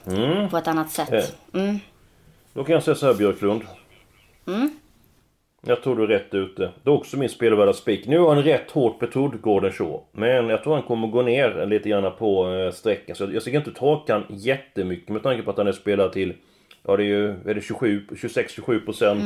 Mm. 0.06 0.50
På 0.50 0.58
ett 0.58 0.68
annat 0.68 0.92
sätt. 0.92 1.36
Mm. 1.54 1.80
Då 2.54 2.64
kan 2.64 2.74
jag 2.74 2.84
säga 2.84 2.96
så 2.96 3.06
här 3.06 3.14
Björklund. 3.14 3.64
Jag 5.62 5.84
tror 5.84 5.96
du 5.96 6.04
är 6.04 6.08
rätt 6.08 6.34
ute. 6.34 6.72
Det 6.84 6.90
är 6.90 6.94
också 6.94 7.18
min 7.18 7.30
spelvärda 7.30 7.74
spik. 7.74 8.08
Nu 8.08 8.20
har 8.20 8.36
han 8.36 8.44
rätt 8.44 8.72
hårt 8.72 9.00
betrodd 9.00 9.42
Gordon 9.42 9.72
Shaw. 9.72 10.02
Men 10.12 10.50
jag 10.50 10.64
tror 10.64 10.74
han 10.74 10.84
kommer 10.84 11.08
gå 11.08 11.22
ner 11.22 11.66
lite 11.66 11.90
grann 11.90 12.12
på 12.18 12.54
eh, 12.54 12.72
sträckan. 12.72 13.16
Så 13.16 13.30
jag 13.34 13.42
ska 13.42 13.52
inte 13.52 13.72
torka 13.72 14.14
han 14.14 14.26
jättemycket 14.30 15.10
med 15.10 15.24
tanke 15.24 15.44
på 15.44 15.52
att 15.52 15.58
han 15.58 15.68
är 15.68 15.72
spelad 15.72 16.14
till... 16.14 16.34
Ja 16.86 16.98
det 16.98 17.04
är 17.04 17.08
ju... 17.08 17.30
Är 17.30 17.54
det 17.54 17.62
27, 17.62 18.06
26-27 18.10 18.86
procent. 18.86 19.24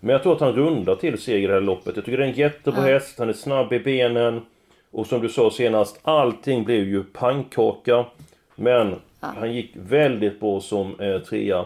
Men 0.00 0.12
jag 0.12 0.22
tror 0.22 0.32
att 0.32 0.40
han 0.40 0.52
rundar 0.52 0.94
till 0.94 1.18
seger 1.18 1.38
i 1.38 1.46
det 1.46 1.52
här 1.52 1.60
loppet. 1.60 1.96
Jag 1.96 2.04
tycker 2.04 2.18
det 2.18 2.24
är 2.24 2.28
en 2.28 2.34
jättebra 2.34 2.82
häst. 2.82 3.18
Han 3.18 3.28
är 3.28 3.32
snabb 3.32 3.72
i 3.72 3.80
benen. 3.80 4.40
Och 4.90 5.06
som 5.06 5.20
du 5.20 5.28
sa 5.28 5.50
senast, 5.50 6.00
allting 6.02 6.64
blev 6.64 6.88
ju 6.88 7.04
pannkaka. 7.04 8.04
Men 8.56 8.94
han 9.20 9.54
gick 9.54 9.70
väldigt 9.74 10.40
bra 10.40 10.60
som 10.60 11.00
eh, 11.00 11.18
trea. 11.18 11.64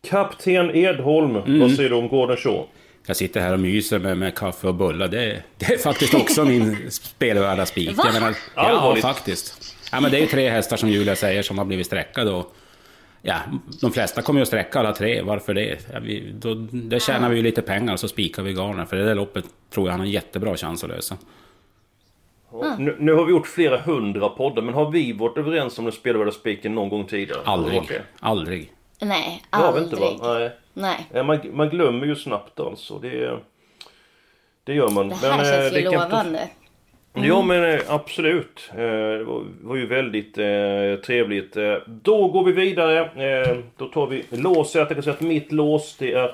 Kapten 0.00 0.76
Edholm, 0.76 1.60
vad 1.60 1.72
säger 1.72 1.90
du 1.90 1.96
om 1.96 2.08
Gordon 2.08 2.36
Shaw? 2.36 2.66
Jag 3.06 3.16
sitter 3.16 3.40
här 3.40 3.52
och 3.52 3.60
myser 3.60 3.98
med, 3.98 4.18
med 4.18 4.34
kaffe 4.34 4.68
och 4.68 4.74
bullar. 4.74 5.08
Det, 5.08 5.42
det 5.56 5.66
är 5.74 5.78
faktiskt 5.78 6.14
också 6.14 6.44
min 6.44 6.90
spelvärda 6.90 7.66
spik. 7.66 7.96
Va? 7.96 8.02
Jag 8.06 8.14
menar, 8.14 8.34
ja, 8.54 8.62
Allvarligt? 8.62 9.02
faktiskt. 9.04 9.74
Ja, 9.92 10.00
men 10.00 10.10
det 10.10 10.16
är 10.16 10.20
ju 10.20 10.26
tre 10.26 10.48
hästar 10.50 10.76
som 10.76 10.88
Julia 10.88 11.16
säger 11.16 11.42
som 11.42 11.58
har 11.58 11.64
blivit 11.64 11.86
sträckade. 11.86 12.30
Och, 12.30 12.54
ja, 13.22 13.36
de 13.80 13.92
flesta 13.92 14.22
kommer 14.22 14.40
ju 14.40 14.42
att 14.42 14.48
sträcka 14.48 14.78
alla 14.78 14.92
tre. 14.92 15.22
Varför 15.22 15.54
det? 15.54 15.78
Ja, 15.92 15.98
vi, 16.02 16.32
då, 16.38 16.54
där 16.70 16.98
tjänar 16.98 17.30
vi 17.30 17.36
ju 17.36 17.42
lite 17.42 17.62
pengar 17.62 17.96
så 17.96 18.08
spikar 18.08 18.42
vi 18.42 18.52
Garner. 18.52 18.84
För 18.84 18.96
det 18.96 19.04
där 19.04 19.14
loppet 19.14 19.44
tror 19.74 19.86
jag 19.86 19.90
han 19.92 20.00
har 20.00 20.06
en 20.06 20.12
jättebra 20.12 20.56
chans 20.56 20.84
att 20.84 20.90
lösa. 20.90 21.16
Nu, 22.78 22.96
nu 22.98 23.12
har 23.12 23.24
vi 23.24 23.30
gjort 23.30 23.46
flera 23.46 23.80
hundra 23.80 24.28
poddar, 24.28 24.62
men 24.62 24.74
har 24.74 24.90
vi 24.90 25.12
varit 25.12 25.38
överens 25.38 25.78
om 25.78 25.84
den 25.84 25.92
spelvärda 25.92 26.30
spiken 26.30 26.74
någon 26.74 26.88
gång 26.88 27.04
tidigare? 27.06 27.40
Aldrig. 27.44 27.82
Aldrig. 28.20 28.72
Nej, 29.00 29.42
Det 29.50 29.56
har 29.56 29.72
vi 29.72 29.78
aldrig. 29.78 29.84
inte 29.84 29.96
va? 30.22 30.38
Nej. 30.38 30.50
Nej. 30.76 31.06
Ja, 31.12 31.22
Man, 31.22 31.38
man 31.52 31.68
glömmer 31.68 32.06
ju 32.06 32.14
snabbt 32.16 32.60
alltså. 32.60 32.98
Det, 32.98 33.38
det 34.64 34.74
gör 34.74 34.88
man. 34.88 35.08
Det 35.08 35.14
här 35.14 35.38
eh, 35.38 35.44
känns 35.44 35.76
ju 35.76 35.82
kan 35.82 35.92
inte- 35.94 36.04
lovande. 36.08 36.48
Ja 37.12 37.42
men 37.42 37.64
eh, 37.74 37.80
absolut. 37.88 38.70
Eh, 38.72 38.76
Det 38.78 39.24
var, 39.62 39.76
ju 39.76 39.86
väldigt 39.86 40.38
eh, 40.38 41.04
trevligt. 41.06 41.56
Eh, 41.56 41.74
Då 41.86 42.28
går 42.28 42.44
vi 42.44 42.52
vidare. 42.52 42.98
Eh, 43.00 43.56
Då 43.76 43.86
tar 43.88 44.06
vi 44.06 44.22
låset. 44.30 44.74
Jag 44.74 44.88
kan 44.88 45.02
säga 45.02 45.14
att 45.14 45.20
mitt 45.20 45.52
lås 45.52 45.96
det 45.98 46.12
är 46.12 46.30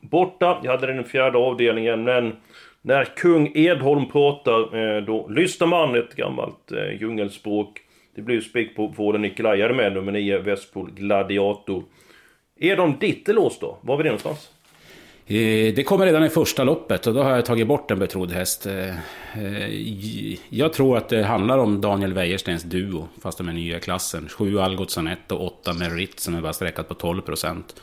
borta. 0.00 0.60
Jag 0.64 0.70
hade 0.70 0.86
den 0.86 1.00
i 1.00 1.04
fjärde 1.04 1.38
avdelningen 1.38 2.04
men 2.04 2.36
när 2.82 3.04
kung 3.04 3.52
Edholm 3.54 4.10
pratar 4.10 4.76
eh, 4.96 5.02
då 5.02 5.28
lyssnar 5.28 5.66
man 5.66 5.94
ett 5.94 6.14
gammalt 6.14 6.72
eh, 6.72 7.00
djungelspråk. 7.00 7.80
Det 8.14 8.22
blir 8.22 8.34
ju 8.36 8.42
spik 8.42 8.76
på 8.76 8.86
Vården 8.86 9.22
Nikolaj. 9.22 9.58
Jag 9.58 9.70
är 9.70 9.74
med 9.74 9.92
nummer 9.92 10.12
9 10.12 10.38
Västpol 10.38 10.90
Gladiator. 10.90 11.82
Är 12.60 12.76
de 12.76 12.98
ditt 12.98 13.28
lås 13.28 13.58
då? 13.58 13.78
Var 13.80 13.96
var 13.96 14.04
det 14.04 14.08
någonstans? 14.08 14.50
Eh, 15.26 15.74
det 15.74 15.84
kommer 15.86 16.06
redan 16.06 16.24
i 16.24 16.28
första 16.28 16.64
loppet 16.64 17.06
och 17.06 17.14
då 17.14 17.22
har 17.22 17.30
jag 17.30 17.44
tagit 17.44 17.66
bort 17.66 17.90
en 17.90 17.98
betrodd 17.98 18.32
häst. 18.32 18.66
Eh, 18.66 18.88
eh, 19.44 20.38
jag 20.48 20.72
tror 20.72 20.96
att 20.96 21.08
det 21.08 21.22
handlar 21.22 21.58
om 21.58 21.80
Daniel 21.80 22.12
Wäjerstens 22.12 22.62
duo, 22.62 23.08
fast 23.22 23.38
de 23.38 23.48
är 23.48 23.52
nya 23.52 23.76
i 23.76 23.80
klassen. 23.80 24.28
Sju 24.28 24.58
Algot 24.58 24.90
Sonett 24.90 25.32
och 25.32 25.46
åtta 25.46 25.74
Merit 25.74 26.20
som 26.20 26.34
är 26.34 26.40
bara 26.40 26.52
sträckat 26.52 26.88
på 26.88 26.94
12 26.94 27.20
procent. 27.20 27.80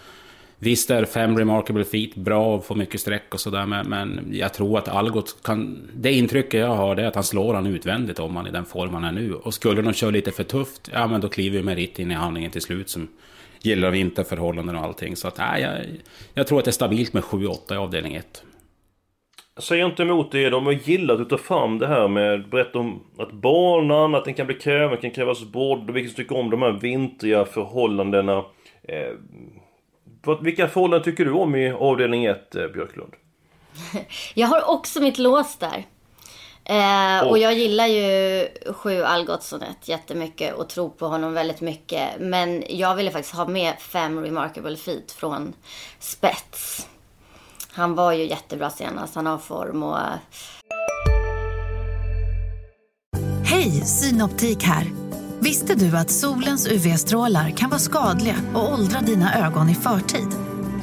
Visst 0.60 0.91
är 0.91 1.05
fem 1.05 1.38
Remarkable 1.38 1.84
Feet 1.84 2.15
bra 2.15 2.55
och 2.55 2.65
får 2.65 2.75
mycket 2.75 3.01
streck 3.01 3.34
och 3.34 3.39
sådär, 3.39 3.65
men, 3.65 3.89
men 3.89 4.29
jag 4.32 4.53
tror 4.53 4.77
att 4.77 4.88
Algot 4.88 5.44
kan... 5.44 5.89
Det 5.94 6.12
intrycket 6.12 6.60
jag 6.60 6.75
har 6.75 6.96
är 6.96 7.08
att 7.08 7.15
han 7.15 7.24
slår 7.24 7.53
han 7.53 7.67
utvändigt 7.67 8.20
om 8.20 8.36
han 8.36 8.48
i 8.48 8.51
den 8.51 8.65
form 8.65 8.94
han 8.94 9.03
är 9.03 9.12
nu. 9.12 9.34
Och 9.34 9.53
skulle 9.53 9.82
de 9.82 9.94
köra 9.94 10.12
lite 10.12 10.32
för 10.32 10.44
tufft, 10.44 10.89
ja 10.94 11.08
men 11.08 11.22
då 11.22 11.29
kliver 11.29 11.58
ju 11.58 11.63
Merit 11.63 12.00
in 12.00 12.12
i 12.12 12.13
handlingen 12.13 12.51
till 12.51 12.62
slut 12.62 12.89
som 12.89 13.08
gillar 13.65 13.91
vinterförhållanden 13.91 14.75
och 14.75 14.84
allting. 14.84 15.15
Så 15.15 15.27
att, 15.27 15.38
nej, 15.38 15.62
jag, 15.62 15.72
jag 16.34 16.48
tror 16.48 16.60
att 16.60 16.65
det 16.65 16.69
är 16.69 16.74
stabilt 16.74 17.13
med 17.13 17.24
7-8 17.24 17.74
i 17.74 17.77
avdelning 17.77 18.15
1. 18.15 18.43
Säg 19.57 19.79
inte 19.79 20.03
emot 20.03 20.31
det, 20.31 20.50
de 20.50 20.65
har 20.65 20.74
gillat 20.74 21.19
att 21.19 21.29
ta 21.29 21.38
fram 21.38 21.79
det 21.79 21.88
här 21.88 22.07
med 22.07 22.50
berätta 22.50 22.79
om 22.79 23.03
att 23.17 23.31
banan, 23.31 24.15
att 24.15 24.25
den 24.25 24.34
kan 24.34 24.48
bli 24.48 24.55
kräven, 24.55 24.98
kan 24.98 25.12
krävas 25.12 25.43
bort 25.43 25.89
och 25.89 25.95
vilka 25.95 26.10
som 26.10 26.15
tycker 26.15 26.38
om 26.38 26.50
de 26.50 26.62
här 26.62 26.72
vintriga 26.72 27.45
förhållandena. 27.45 28.45
Eh, 28.84 29.12
vad, 30.24 30.43
vilka 30.43 30.67
förhållanden 30.67 31.03
tycker 31.03 31.25
du 31.25 31.31
om 31.31 31.55
i 31.55 31.72
avdelning 31.72 32.25
1, 32.25 32.55
eh, 32.55 32.67
Björklund? 32.67 33.13
Jag 34.34 34.48
har 34.48 34.69
också 34.69 35.01
mitt 35.01 35.17
lås 35.17 35.57
där. 35.57 35.86
Eh, 36.69 37.24
och 37.24 37.29
Och- 37.31 37.38
jag 37.38 37.53
gillar 37.53 37.88
ju 37.88 38.48
sju 38.74 39.03
Algotssonet 39.03 39.88
jättemycket 39.88 40.53
och 40.55 40.69
tror 40.69 40.89
på 40.89 41.07
honom 41.07 41.34
väldigt 41.34 41.62
mycket. 41.62 42.10
Men 42.19 42.63
jag 42.69 42.95
ville 42.95 43.12
faktiskt 43.12 43.36
ha 43.36 43.48
med 43.48 43.74
fem 43.79 44.19
Remarkable 44.24 44.77
Feet 44.77 45.12
från 45.12 45.53
spets. 46.00 46.88
Han 47.72 47.95
var 47.95 48.12
ju 48.12 48.27
jättebra 48.29 48.69
senast. 48.69 49.15
Han 49.15 49.25
har 49.25 49.38
form 49.38 49.84
och... 49.84 49.98
Hej, 53.45 53.72
Synoptik 53.72 54.63
här. 54.63 54.91
Visste 55.39 55.75
du 55.75 55.98
att 55.98 56.12
solens 56.12 56.67
UV-strålar 56.67 57.50
kan 57.50 57.69
vara 57.69 57.79
skadliga 57.79 58.36
och 58.55 58.74
åldra 58.74 59.01
dina 59.01 59.45
ögon 59.48 59.69
i 59.69 59.75
förtid? 59.75 60.27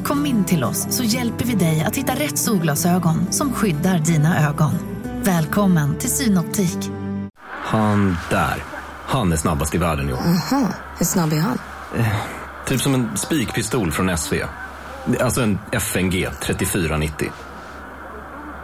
Kom 0.05 0.27
in 0.27 0.45
till 0.45 0.65
oss 0.65 0.87
så 0.91 1.03
hjälper 1.05 1.45
vi 1.45 1.55
dig 1.55 1.85
att 1.87 1.97
hitta 1.97 2.13
rätt 2.15 2.39
solglasögon 2.39 3.33
som 3.33 3.53
skyddar 3.53 3.99
dina 3.99 4.49
ögon. 4.49 4.92
Välkommen 5.25 5.99
till 5.99 6.11
Synoptik. 6.11 6.79
Han 7.49 8.17
där. 8.31 8.65
Han 9.07 9.33
är 9.33 9.37
snabbast 9.37 9.75
i 9.75 9.79
världen 9.79 10.09
i 10.09 10.13
år. 10.13 10.19
Hur 10.99 11.05
snabb 11.05 11.33
är 11.33 11.39
han? 11.39 11.59
Typ 12.67 12.81
som 12.81 12.95
en 12.95 13.17
spikpistol 13.17 13.93
från 13.93 14.19
SV. 14.19 14.35
Alltså 15.21 15.41
en 15.41 15.59
FNG 15.73 16.29
3490. 16.43 17.29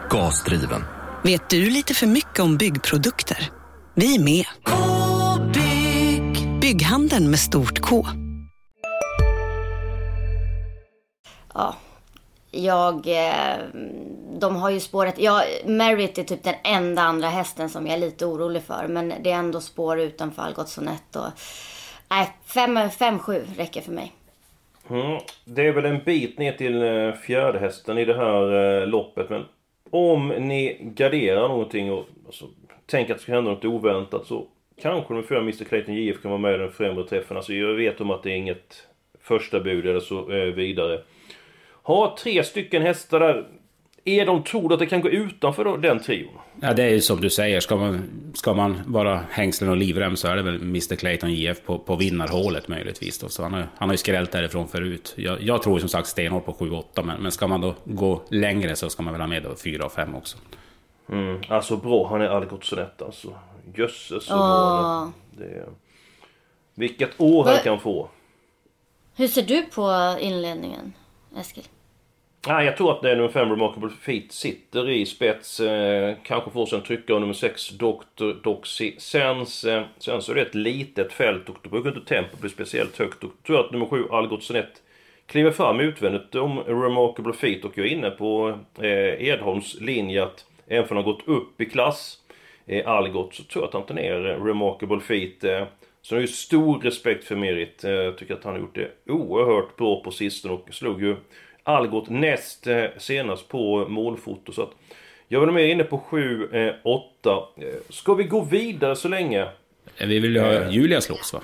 Gasdriven. 0.09 0.83
Vet 1.23 1.49
du 1.49 1.69
lite 1.69 1.93
för 1.93 2.07
mycket 2.07 2.39
om 2.39 2.57
byggprodukter? 2.57 3.51
Vi 3.95 4.15
är 4.15 4.23
med. 4.23 4.45
-bygg. 4.65 6.59
Bygghandeln 6.59 7.29
med 7.29 7.39
stort 7.39 7.81
K. 7.81 8.07
Ja. 11.53 11.75
Jag... 12.51 13.07
Eh, 13.07 13.57
de 14.39 14.55
har 14.55 14.69
ju 14.69 14.79
spåret... 14.79 15.15
Ja, 15.19 15.43
Merit 15.65 16.17
är 16.17 16.23
typ 16.23 16.43
den 16.43 16.55
enda 16.63 17.01
andra 17.01 17.27
hästen 17.27 17.69
som 17.69 17.87
jag 17.87 17.95
är 17.95 17.99
lite 17.99 18.25
orolig 18.25 18.63
för. 18.63 18.87
Men 18.87 19.13
det 19.21 19.31
är 19.31 19.35
ändå 19.35 19.61
spår 19.61 19.99
utanför 19.99 20.41
Algots 20.41 20.77
och... 20.77 20.83
Nej, 22.09 22.31
5-7 22.47 23.45
räcker 23.57 23.81
för 23.81 23.91
mig. 23.91 24.13
Mm, 24.89 25.19
det 25.45 25.67
är 25.67 25.71
väl 25.71 25.85
en 25.85 26.03
bit 26.03 26.39
ner 26.39 26.51
till 26.51 26.81
eh, 26.81 27.13
fjärde 27.13 27.59
hästen 27.59 27.97
i 27.97 28.05
det 28.05 28.15
här 28.15 28.81
eh, 28.81 28.87
loppet 28.87 29.29
men 29.29 29.45
om 29.89 30.27
ni 30.27 30.77
garderar 30.81 31.47
någonting 31.47 31.91
och 31.91 32.05
alltså, 32.25 32.45
tänker 32.85 33.13
att 33.13 33.19
det 33.19 33.23
ska 33.23 33.33
hända 33.33 33.51
något 33.51 33.65
oväntat 33.65 34.25
så 34.25 34.47
kanske 34.81 35.13
de 35.13 35.23
fyra 35.23 35.39
Mr 35.39 35.63
Clayton 35.63 35.95
JF 35.95 36.21
kan 36.21 36.31
vara 36.31 36.41
med 36.41 36.55
i 36.55 36.57
den 36.57 36.71
främre 36.71 37.03
träffen. 37.03 37.37
Alltså 37.37 37.53
jag 37.53 37.73
vet 37.73 38.01
om 38.01 38.11
att 38.11 38.23
det 38.23 38.31
är 38.31 38.35
inget 38.35 38.87
första 39.21 39.59
bud 39.59 39.87
eller 39.87 39.99
så 39.99 40.31
eh, 40.31 40.53
vidare. 40.53 41.01
Har 41.89 42.15
tre 42.15 42.43
stycken 42.43 42.81
hästar 42.81 43.19
där. 43.19 43.47
Edholm, 44.05 44.43
tror 44.43 44.69
du 44.69 44.73
att 44.73 44.79
det 44.79 44.85
kan 44.85 45.01
gå 45.01 45.09
utanför 45.09 45.77
den 45.77 45.99
trion? 45.99 46.31
Ja, 46.61 46.73
det 46.73 46.83
är 46.83 46.89
ju 46.89 47.01
som 47.01 47.21
du 47.21 47.29
säger. 47.29 47.59
Ska 47.59 47.75
man, 47.75 48.09
ska 48.33 48.53
man 48.53 48.81
vara 48.87 49.23
hängslen 49.29 49.69
och 49.69 49.77
livrem 49.77 50.15
så 50.15 50.27
är 50.27 50.35
det 50.35 50.41
väl 50.41 50.55
Mr 50.55 50.95
Clayton 50.95 51.33
JF 51.33 51.63
på, 51.63 51.79
på 51.79 51.95
vinnarhålet 51.95 52.67
möjligtvis. 52.67 53.19
Då. 53.19 53.29
Så 53.29 53.43
han, 53.43 53.53
har, 53.53 53.67
han 53.75 53.89
har 53.89 53.93
ju 53.93 53.97
skrällt 53.97 54.31
därifrån 54.31 54.67
förut. 54.67 55.13
Jag, 55.17 55.41
jag 55.41 55.63
tror 55.63 55.79
som 55.79 55.89
sagt 55.89 56.07
stenhårt 56.07 56.45
på 56.45 56.51
7-8, 56.51 57.03
men, 57.03 57.21
men 57.21 57.31
ska 57.31 57.47
man 57.47 57.61
då 57.61 57.75
gå 57.83 58.21
längre 58.29 58.75
så 58.75 58.89
ska 58.89 59.03
man 59.03 59.13
väl 59.13 59.21
ha 59.21 59.27
med 59.27 59.43
då 59.43 59.55
4 59.55 59.85
och 59.85 59.91
5 59.91 60.15
också. 60.15 60.37
Mm, 61.11 61.41
alltså 61.47 61.77
bra, 61.77 62.07
han 62.09 62.21
är 62.21 62.27
Algot 62.27 62.65
Sonett 62.65 63.01
alltså. 63.01 63.35
Jösses 63.75 64.23
så 64.23 64.33
bra. 64.33 65.11
Det, 65.37 65.65
vilket 66.75 67.21
år 67.21 67.43
han 67.43 67.57
kan 67.63 67.79
få. 67.79 68.09
Hur 69.15 69.27
ser 69.27 69.43
du 69.43 69.61
på 69.61 70.17
inledningen, 70.19 70.93
Eskil? 71.37 71.63
Nej, 72.47 72.65
jag 72.65 72.77
tror 72.77 72.91
att 72.91 73.01
det 73.01 73.11
är 73.11 73.15
nummer 73.15 73.29
5, 73.29 73.49
Remarkable 73.49 73.89
Feet, 73.89 74.31
sitter 74.31 74.89
i 74.89 75.05
spets. 75.05 75.59
Eh, 75.59 76.15
kanske 76.23 76.51
får 76.51 76.65
sig 76.65 76.77
en 76.77 76.83
tryckare 76.83 77.15
av 77.15 77.21
nummer 77.21 77.33
6, 77.33 77.69
Dr. 77.69 78.43
Doxy 78.43 78.93
Sense. 78.97 79.75
Eh, 79.75 79.83
sen 79.97 80.21
så 80.21 80.31
är 80.31 80.35
det 80.35 80.41
ett 80.41 80.55
litet 80.55 81.13
fält 81.13 81.49
och 81.49 81.57
då 81.61 81.69
brukar 81.69 81.89
inte 81.89 82.15
tempo 82.15 82.37
bli 82.37 82.49
speciellt 82.49 82.99
högt. 82.99 83.23
Och 83.23 83.31
tror 83.45 83.57
jag 83.57 83.65
att 83.65 83.71
nummer 83.71 83.85
7, 83.85 84.03
Algot 84.11 84.43
Sonett, 84.43 84.81
kliver 85.25 85.51
fram 85.51 85.79
utvändigt 85.79 86.35
om 86.35 86.59
Remarkable 86.59 87.33
Feet 87.33 87.65
och 87.65 87.77
jag 87.77 87.85
är 87.85 87.91
inne 87.91 88.09
på 88.09 88.59
eh, 88.81 89.27
Edholms 89.27 89.81
linje 89.81 90.23
att 90.23 90.45
även 90.67 90.83
om 90.83 90.87
han 90.89 90.97
har 90.97 91.13
gått 91.13 91.27
upp 91.27 91.61
i 91.61 91.65
klass, 91.65 92.17
eh, 92.65 92.87
Algot, 92.87 93.35
så 93.35 93.43
tror 93.43 93.63
jag 93.63 93.67
att 93.67 93.73
han 93.73 93.85
tar 93.85 93.95
ner 93.95 94.29
eh, 94.29 94.43
Remarkable 94.43 94.99
Feet. 94.99 95.43
Eh, 95.43 95.63
så 96.01 96.15
jag 96.15 96.17
har 96.17 96.21
ju 96.21 96.27
stor 96.27 96.79
respekt 96.79 97.23
för 97.23 97.35
Merit. 97.35 97.83
Jag 97.83 98.17
tycker 98.17 98.33
att 98.33 98.43
han 98.43 98.53
har 98.53 98.59
gjort 98.59 98.75
det 98.75 99.11
oerhört 99.11 99.75
bra 99.75 100.03
på 100.03 100.11
sistone 100.11 100.53
och 100.53 100.73
slog 100.73 101.01
ju 101.01 101.15
Algot 101.63 102.09
näst 102.09 102.67
eh, 102.67 102.85
senast 102.97 103.47
på 103.47 103.85
målfoto. 103.89 104.51
Så 104.51 104.61
att 104.61 104.71
jag 105.27 105.39
vill 105.39 105.51
med 105.51 105.69
inne 105.69 105.83
på 105.83 105.97
7, 105.97 106.49
8. 106.83 107.43
Eh, 107.57 107.65
ska 107.89 108.13
vi 108.13 108.23
gå 108.23 108.41
vidare 108.41 108.95
så 108.95 109.07
länge? 109.07 109.47
Vi 109.99 110.19
vill 110.19 110.35
ju 110.35 110.41
ha 110.41 110.69
Julia 110.69 111.01
slåss 111.01 111.33
va? 111.33 111.41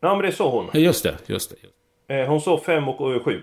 Ja 0.00 0.14
men 0.14 0.26
det 0.26 0.32
sa 0.32 0.50
hon. 0.50 0.82
Just 0.82 1.02
det, 1.02 1.16
just 1.26 1.54
det. 2.06 2.26
Hon 2.26 2.40
sa 2.40 2.60
5 2.66 2.88
och 2.88 3.24
7. 3.24 3.42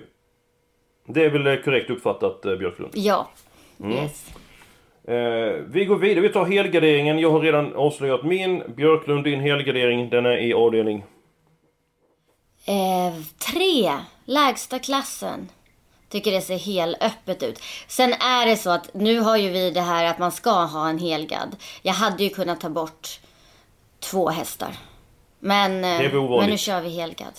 Det 1.07 1.25
är 1.25 1.29
väl 1.29 1.63
korrekt 1.63 1.89
uppfattat 1.89 2.41
Björklund? 2.41 2.91
Ja. 2.93 3.29
Mm. 3.79 3.91
Yes. 3.91 4.31
vi 5.67 5.85
går 5.85 5.95
vidare, 5.95 6.21
vi 6.21 6.29
tar 6.29 6.45
helgarderingen. 6.45 7.19
Jag 7.19 7.31
har 7.31 7.39
redan 7.39 7.75
avslöjat 7.75 8.23
min. 8.23 8.63
Björklund, 8.75 9.23
din 9.23 9.39
helgardering, 9.39 10.09
den 10.09 10.25
är 10.25 10.37
i 10.37 10.53
avdelning? 10.53 11.03
Eh, 12.65 13.13
tre, 13.51 13.91
lägsta 14.25 14.79
klassen. 14.79 15.49
Tycker 16.13 16.31
det 16.31 16.41
ser 16.41 16.57
helt 16.57 17.03
öppet 17.03 17.43
ut. 17.43 17.59
Sen 17.87 18.13
är 18.13 18.45
det 18.45 18.57
så 18.57 18.69
att 18.69 18.93
nu 18.93 19.19
har 19.19 19.37
ju 19.37 19.49
vi 19.49 19.71
det 19.71 19.81
här 19.81 20.05
att 20.05 20.19
man 20.19 20.31
ska 20.31 20.51
ha 20.51 20.89
en 20.89 20.99
helgad. 20.99 21.55
Jag 21.81 21.93
hade 21.93 22.23
ju 22.23 22.29
kunnat 22.29 22.59
ta 22.59 22.69
bort 22.69 23.19
två 23.99 24.29
hästar. 24.29 24.77
Men, 25.39 25.83
eh, 25.83 26.13
men 26.13 26.49
nu 26.49 26.57
kör 26.57 26.81
vi 26.81 26.89
helgad. 26.89 27.33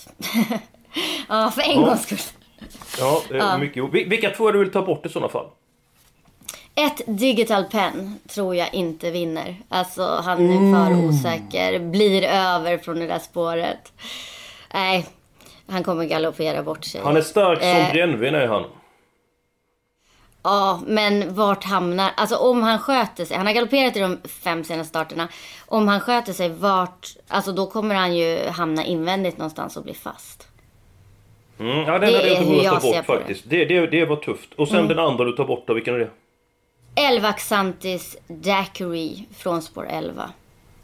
ja, 1.29 1.51
för 1.51 1.61
en 1.61 1.81
ja. 1.81 1.85
gångs 1.85 2.03
skull. 2.03 2.19
Ja, 2.99 3.21
ja. 3.29 3.57
Mycket. 3.57 3.83
Vilka 3.91 4.29
två 4.29 4.51
du 4.51 4.59
vill 4.59 4.71
ta 4.71 4.81
bort 4.81 5.05
i 5.05 5.09
sådana 5.09 5.31
fall? 5.31 5.47
Ett 6.75 7.01
digital 7.05 7.63
pen 7.63 8.19
tror 8.27 8.55
jag 8.55 8.73
inte 8.73 9.11
vinner. 9.11 9.55
Alltså 9.69 10.21
han 10.23 10.49
är 10.49 10.73
för 10.73 10.91
mm. 10.91 11.09
osäker. 11.09 11.79
Blir 11.79 12.23
över 12.23 12.77
från 12.77 12.99
det 12.99 13.07
där 13.07 13.19
spåret. 13.19 13.93
Nej, 14.73 15.05
han 15.67 15.83
kommer 15.83 16.05
galoppera 16.05 16.63
bort 16.63 16.85
sig. 16.85 17.01
Han 17.01 17.17
är 17.17 17.21
stark 17.21 17.59
som 17.59 17.69
eh, 17.69 17.91
brännvin 17.91 18.35
är 18.35 18.47
han. 18.47 18.63
Ja, 20.43 20.81
men 20.87 21.35
vart 21.35 21.63
hamnar... 21.63 22.11
Alltså 22.17 22.35
om 22.35 22.63
han 22.63 22.79
sköter 22.79 23.25
sig. 23.25 23.37
Han 23.37 23.45
har 23.45 23.53
galopperat 23.53 23.97
i 23.97 23.99
de 23.99 24.17
fem 24.27 24.63
senaste 24.63 24.89
starterna. 24.89 25.27
Om 25.65 25.87
han 25.87 25.99
sköter 25.99 26.33
sig, 26.33 26.49
vart... 26.49 27.07
Alltså 27.27 27.51
då 27.51 27.65
kommer 27.65 27.95
han 27.95 28.15
ju 28.15 28.47
hamna 28.47 28.85
invändigt 28.85 29.37
någonstans 29.37 29.77
och 29.77 29.83
bli 29.83 29.93
fast. 29.93 30.47
Mm, 31.59 31.77
ja, 31.77 31.83
den 31.85 31.91
hade 31.91 32.27
jag 32.27 32.41
inte 32.41 32.53
vågat 32.53 32.81
ta 32.81 32.91
bort 32.91 33.05
faktiskt. 33.05 33.43
Det. 33.49 33.65
Det, 33.65 33.87
det, 33.87 34.05
var 34.05 34.15
tufft. 34.15 34.53
Och 34.53 34.67
sen 34.67 34.77
mm. 34.77 34.87
den 34.87 34.99
andra 34.99 35.25
du 35.25 35.31
tar 35.31 35.45
bort 35.45 35.63
då, 35.67 35.73
vilken 35.73 35.95
är 35.95 35.99
det? 35.99 36.09
11 36.95 37.33
Xantis 37.33 38.17
Daiquiri 38.27 39.25
från 39.37 39.61
spår 39.61 39.87
11. 39.89 40.29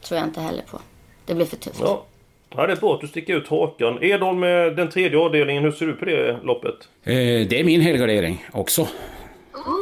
Tror 0.01 0.17
jag 0.19 0.27
inte 0.27 0.41
heller 0.41 0.63
på. 0.71 0.79
Det 1.25 1.35
blir 1.35 1.45
för 1.45 1.57
tufft. 1.57 1.81
Ja. 1.83 2.05
Ja, 2.55 2.67
det 2.67 2.73
är 2.73 2.77
bra 2.77 2.93
att 2.93 3.01
du 3.01 3.07
sticker 3.07 3.35
ut 3.35 3.47
hakan. 3.47 4.03
Edholm, 4.03 4.39
med 4.39 4.75
den 4.75 4.89
tredje 4.89 5.19
avdelningen, 5.19 5.63
hur 5.63 5.71
ser 5.71 5.85
du 5.85 5.93
på 5.93 6.05
det 6.05 6.39
loppet? 6.43 6.75
Eh, 7.03 7.13
det 7.47 7.59
är 7.59 7.63
min 7.63 7.81
helgardering 7.81 8.45
också. 8.51 8.87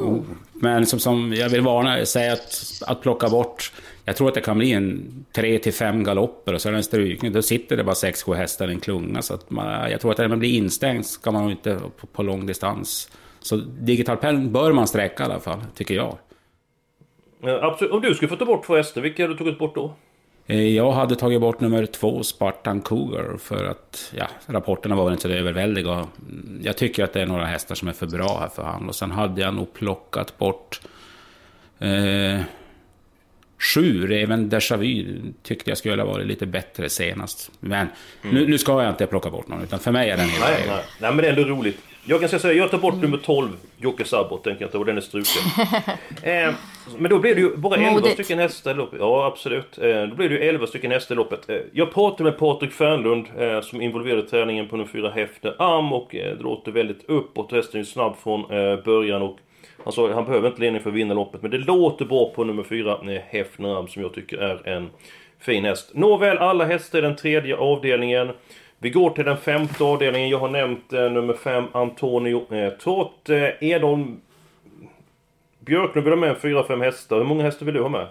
Oh. 0.03 0.19
Men 0.53 0.85
som, 0.85 0.99
som 0.99 1.33
jag 1.33 1.49
vill 1.49 1.61
varna, 1.61 2.05
säga 2.05 2.33
att, 2.33 2.81
att 2.87 3.01
plocka 3.01 3.29
bort... 3.29 3.71
Jag 4.05 4.15
tror 4.15 4.27
att 4.27 4.33
det 4.33 4.41
kan 4.41 4.57
bli 4.57 4.71
en 4.71 5.25
3 5.31 5.59
till 5.59 5.73
5 5.73 6.03
galopper 6.03 6.53
och 6.53 6.61
så 6.61 6.69
är 6.69 6.71
det 6.71 6.79
en 6.79 6.83
strykning. 6.83 7.31
Då 7.31 7.41
sitter 7.41 7.77
det 7.77 7.83
bara 7.83 7.93
6-7 7.93 8.33
hästar 8.33 8.69
i 8.69 8.73
en 8.73 8.79
klunga. 8.79 9.21
Så 9.21 9.33
att 9.33 9.49
man, 9.49 9.91
jag 9.91 10.01
tror 10.01 10.11
att 10.11 10.17
när 10.17 10.27
man 10.27 10.39
blir 10.39 10.57
instängd 10.57 11.05
ska 11.05 11.31
man 11.31 11.51
inte 11.51 11.79
på, 11.97 12.07
på 12.07 12.23
lång 12.23 12.45
distans. 12.45 13.11
Så 13.39 13.55
digital 13.55 14.17
pen 14.17 14.51
bör 14.51 14.71
man 14.71 14.87
sträcka 14.87 15.23
i 15.23 15.25
alla 15.25 15.39
fall, 15.39 15.59
tycker 15.75 15.95
jag. 15.95 16.17
Ja, 17.41 17.59
absolut. 17.61 17.93
Om 17.93 18.01
du 18.01 18.15
skulle 18.15 18.29
få 18.29 18.35
ta 18.35 18.45
bort 18.45 18.65
två 18.65 18.75
hästar, 18.75 19.01
vilka 19.01 19.23
hade 19.23 19.33
du 19.33 19.37
tagit 19.37 19.59
bort 19.59 19.75
då? 19.75 19.93
Eh, 20.49 20.75
jag 20.75 20.91
hade 20.91 21.15
tagit 21.15 21.41
bort 21.41 21.59
nummer 21.59 21.85
två, 21.85 22.23
Spartan 22.23 22.81
Cougar, 22.81 23.37
för 23.37 23.65
att 23.65 24.13
ja, 24.15 24.27
rapporterna 24.45 24.95
var 24.95 25.03
väl 25.03 25.13
inte 25.13 25.27
så 25.27 25.33
överväldiga. 25.33 26.07
Jag 26.61 26.77
tycker 26.77 27.03
att 27.03 27.13
det 27.13 27.21
är 27.21 27.25
några 27.25 27.45
hästar 27.45 27.75
som 27.75 27.87
är 27.87 27.93
för 27.93 28.07
bra 28.07 28.39
här 28.39 28.47
för 28.47 28.63
han. 28.63 28.89
Och 28.89 28.95
sen 28.95 29.11
hade 29.11 29.41
jag 29.41 29.53
nog 29.53 29.73
plockat 29.73 30.37
bort 30.37 30.81
eh, 31.79 32.41
sju, 33.59 34.07
Reven 34.07 34.51
Déjà 34.51 34.77
Vu 34.77 35.21
tyckte 35.43 35.71
jag 35.71 35.77
skulle 35.77 36.01
ha 36.01 36.11
varit 36.11 36.27
lite 36.27 36.45
bättre 36.45 36.89
senast. 36.89 37.51
Men 37.59 37.87
mm. 38.21 38.35
nu, 38.35 38.47
nu, 38.47 38.57
ska 38.57 38.83
jag 38.83 38.91
inte 38.91 39.05
plocka 39.05 39.29
bort 39.29 39.47
någon, 39.47 39.63
utan 39.63 39.79
för 39.79 39.91
mig 39.91 40.09
är 40.09 40.17
den 40.17 40.29
helt 40.29 40.43
nej, 40.43 40.63
nej. 40.67 40.83
nej, 40.99 41.11
men 41.11 41.17
det 41.17 41.27
är 41.27 41.33
ändå 41.33 41.43
roligt. 41.43 41.79
Jag 42.09 42.19
kan 42.19 42.29
säga 42.39 42.53
jag 42.53 42.71
tar 42.71 42.77
bort 42.77 43.01
nummer 43.01 43.17
12, 43.17 43.49
Jocke 43.77 44.05
Sabot, 44.05 44.43
tänker 44.43 44.61
jag 44.61 44.67
inte, 44.67 44.77
och 44.77 44.85
den 44.85 44.97
är 44.97 45.01
struken. 45.01 45.41
eh, 46.23 46.53
men 46.97 47.09
då 47.09 47.19
blir 47.19 47.35
det 47.35 47.41
ju 47.41 47.57
bara 47.57 47.75
11 47.75 47.91
Modigt. 47.91 48.13
stycken 48.13 48.39
hästar 48.39 48.71
i 48.71 48.73
loppet. 48.73 48.99
Ja, 48.99 49.25
absolut. 49.25 49.77
Eh, 49.77 50.03
då 50.03 50.15
blir 50.15 50.29
det 50.29 50.35
ju 50.35 50.41
11 50.41 50.67
stycken 50.67 50.91
hästar 50.91 51.15
i 51.15 51.17
loppet. 51.17 51.49
Eh, 51.49 51.57
jag 51.73 51.93
pratade 51.93 52.23
med 52.23 52.39
Patrik 52.39 52.71
Fernlund, 52.71 53.25
eh, 53.37 53.61
som 53.61 53.81
involverade 53.81 54.27
träningen 54.27 54.67
på 54.67 54.77
nummer 54.77 54.89
4 54.91 55.09
Häfner 55.09 55.55
Arm, 55.59 55.93
och 55.93 56.15
eh, 56.15 56.37
det 56.37 56.43
låter 56.43 56.71
väldigt 56.71 57.09
uppåt. 57.09 57.51
Hästen 57.51 57.79
är 57.79 57.83
snabb 57.83 58.15
från 58.23 58.51
eh, 58.51 58.83
början 58.83 59.21
och 59.21 59.37
han 59.83 59.93
sa 59.93 60.13
han 60.13 60.25
behöver 60.25 60.47
inte 60.47 60.61
ledning 60.61 60.81
för 60.81 60.89
att 60.89 60.95
vinna 60.95 61.13
loppet, 61.13 61.41
men 61.41 61.51
det 61.51 61.57
låter 61.57 62.05
bra 62.05 62.31
på 62.35 62.43
nummer 62.43 62.63
4 62.63 62.91
eh, 62.91 63.21
Häfner 63.27 63.77
Arm, 63.77 63.87
som 63.87 64.01
jag 64.01 64.13
tycker 64.13 64.37
är 64.37 64.67
en 64.67 64.89
fin 65.39 65.65
häst. 65.65 65.91
Nåväl, 65.93 66.37
alla 66.37 66.65
hästar 66.65 66.99
i 66.99 67.01
den 67.01 67.15
tredje 67.15 67.55
avdelningen. 67.55 68.31
Vi 68.81 68.89
går 68.89 69.09
till 69.09 69.25
den 69.25 69.37
femte 69.37 69.83
avdelningen. 69.83 70.29
Jag 70.29 70.39
har 70.39 70.49
nämnt 70.49 70.93
eh, 70.93 71.11
nummer 71.11 71.33
5, 71.33 71.65
Antonio 71.71 72.55
eh, 72.55 72.69
Trott. 72.69 73.29
Eh, 73.29 73.69
Edholm 73.69 74.21
Björklund 75.59 76.05
vill 76.05 76.13
ha 76.13 76.19
med 76.19 76.35
4-5 76.35 76.83
hästar. 76.83 77.17
Hur 77.17 77.23
många 77.23 77.43
hästar 77.43 77.65
vill 77.65 77.75
du 77.75 77.81
ha 77.81 77.89
med? 77.89 78.07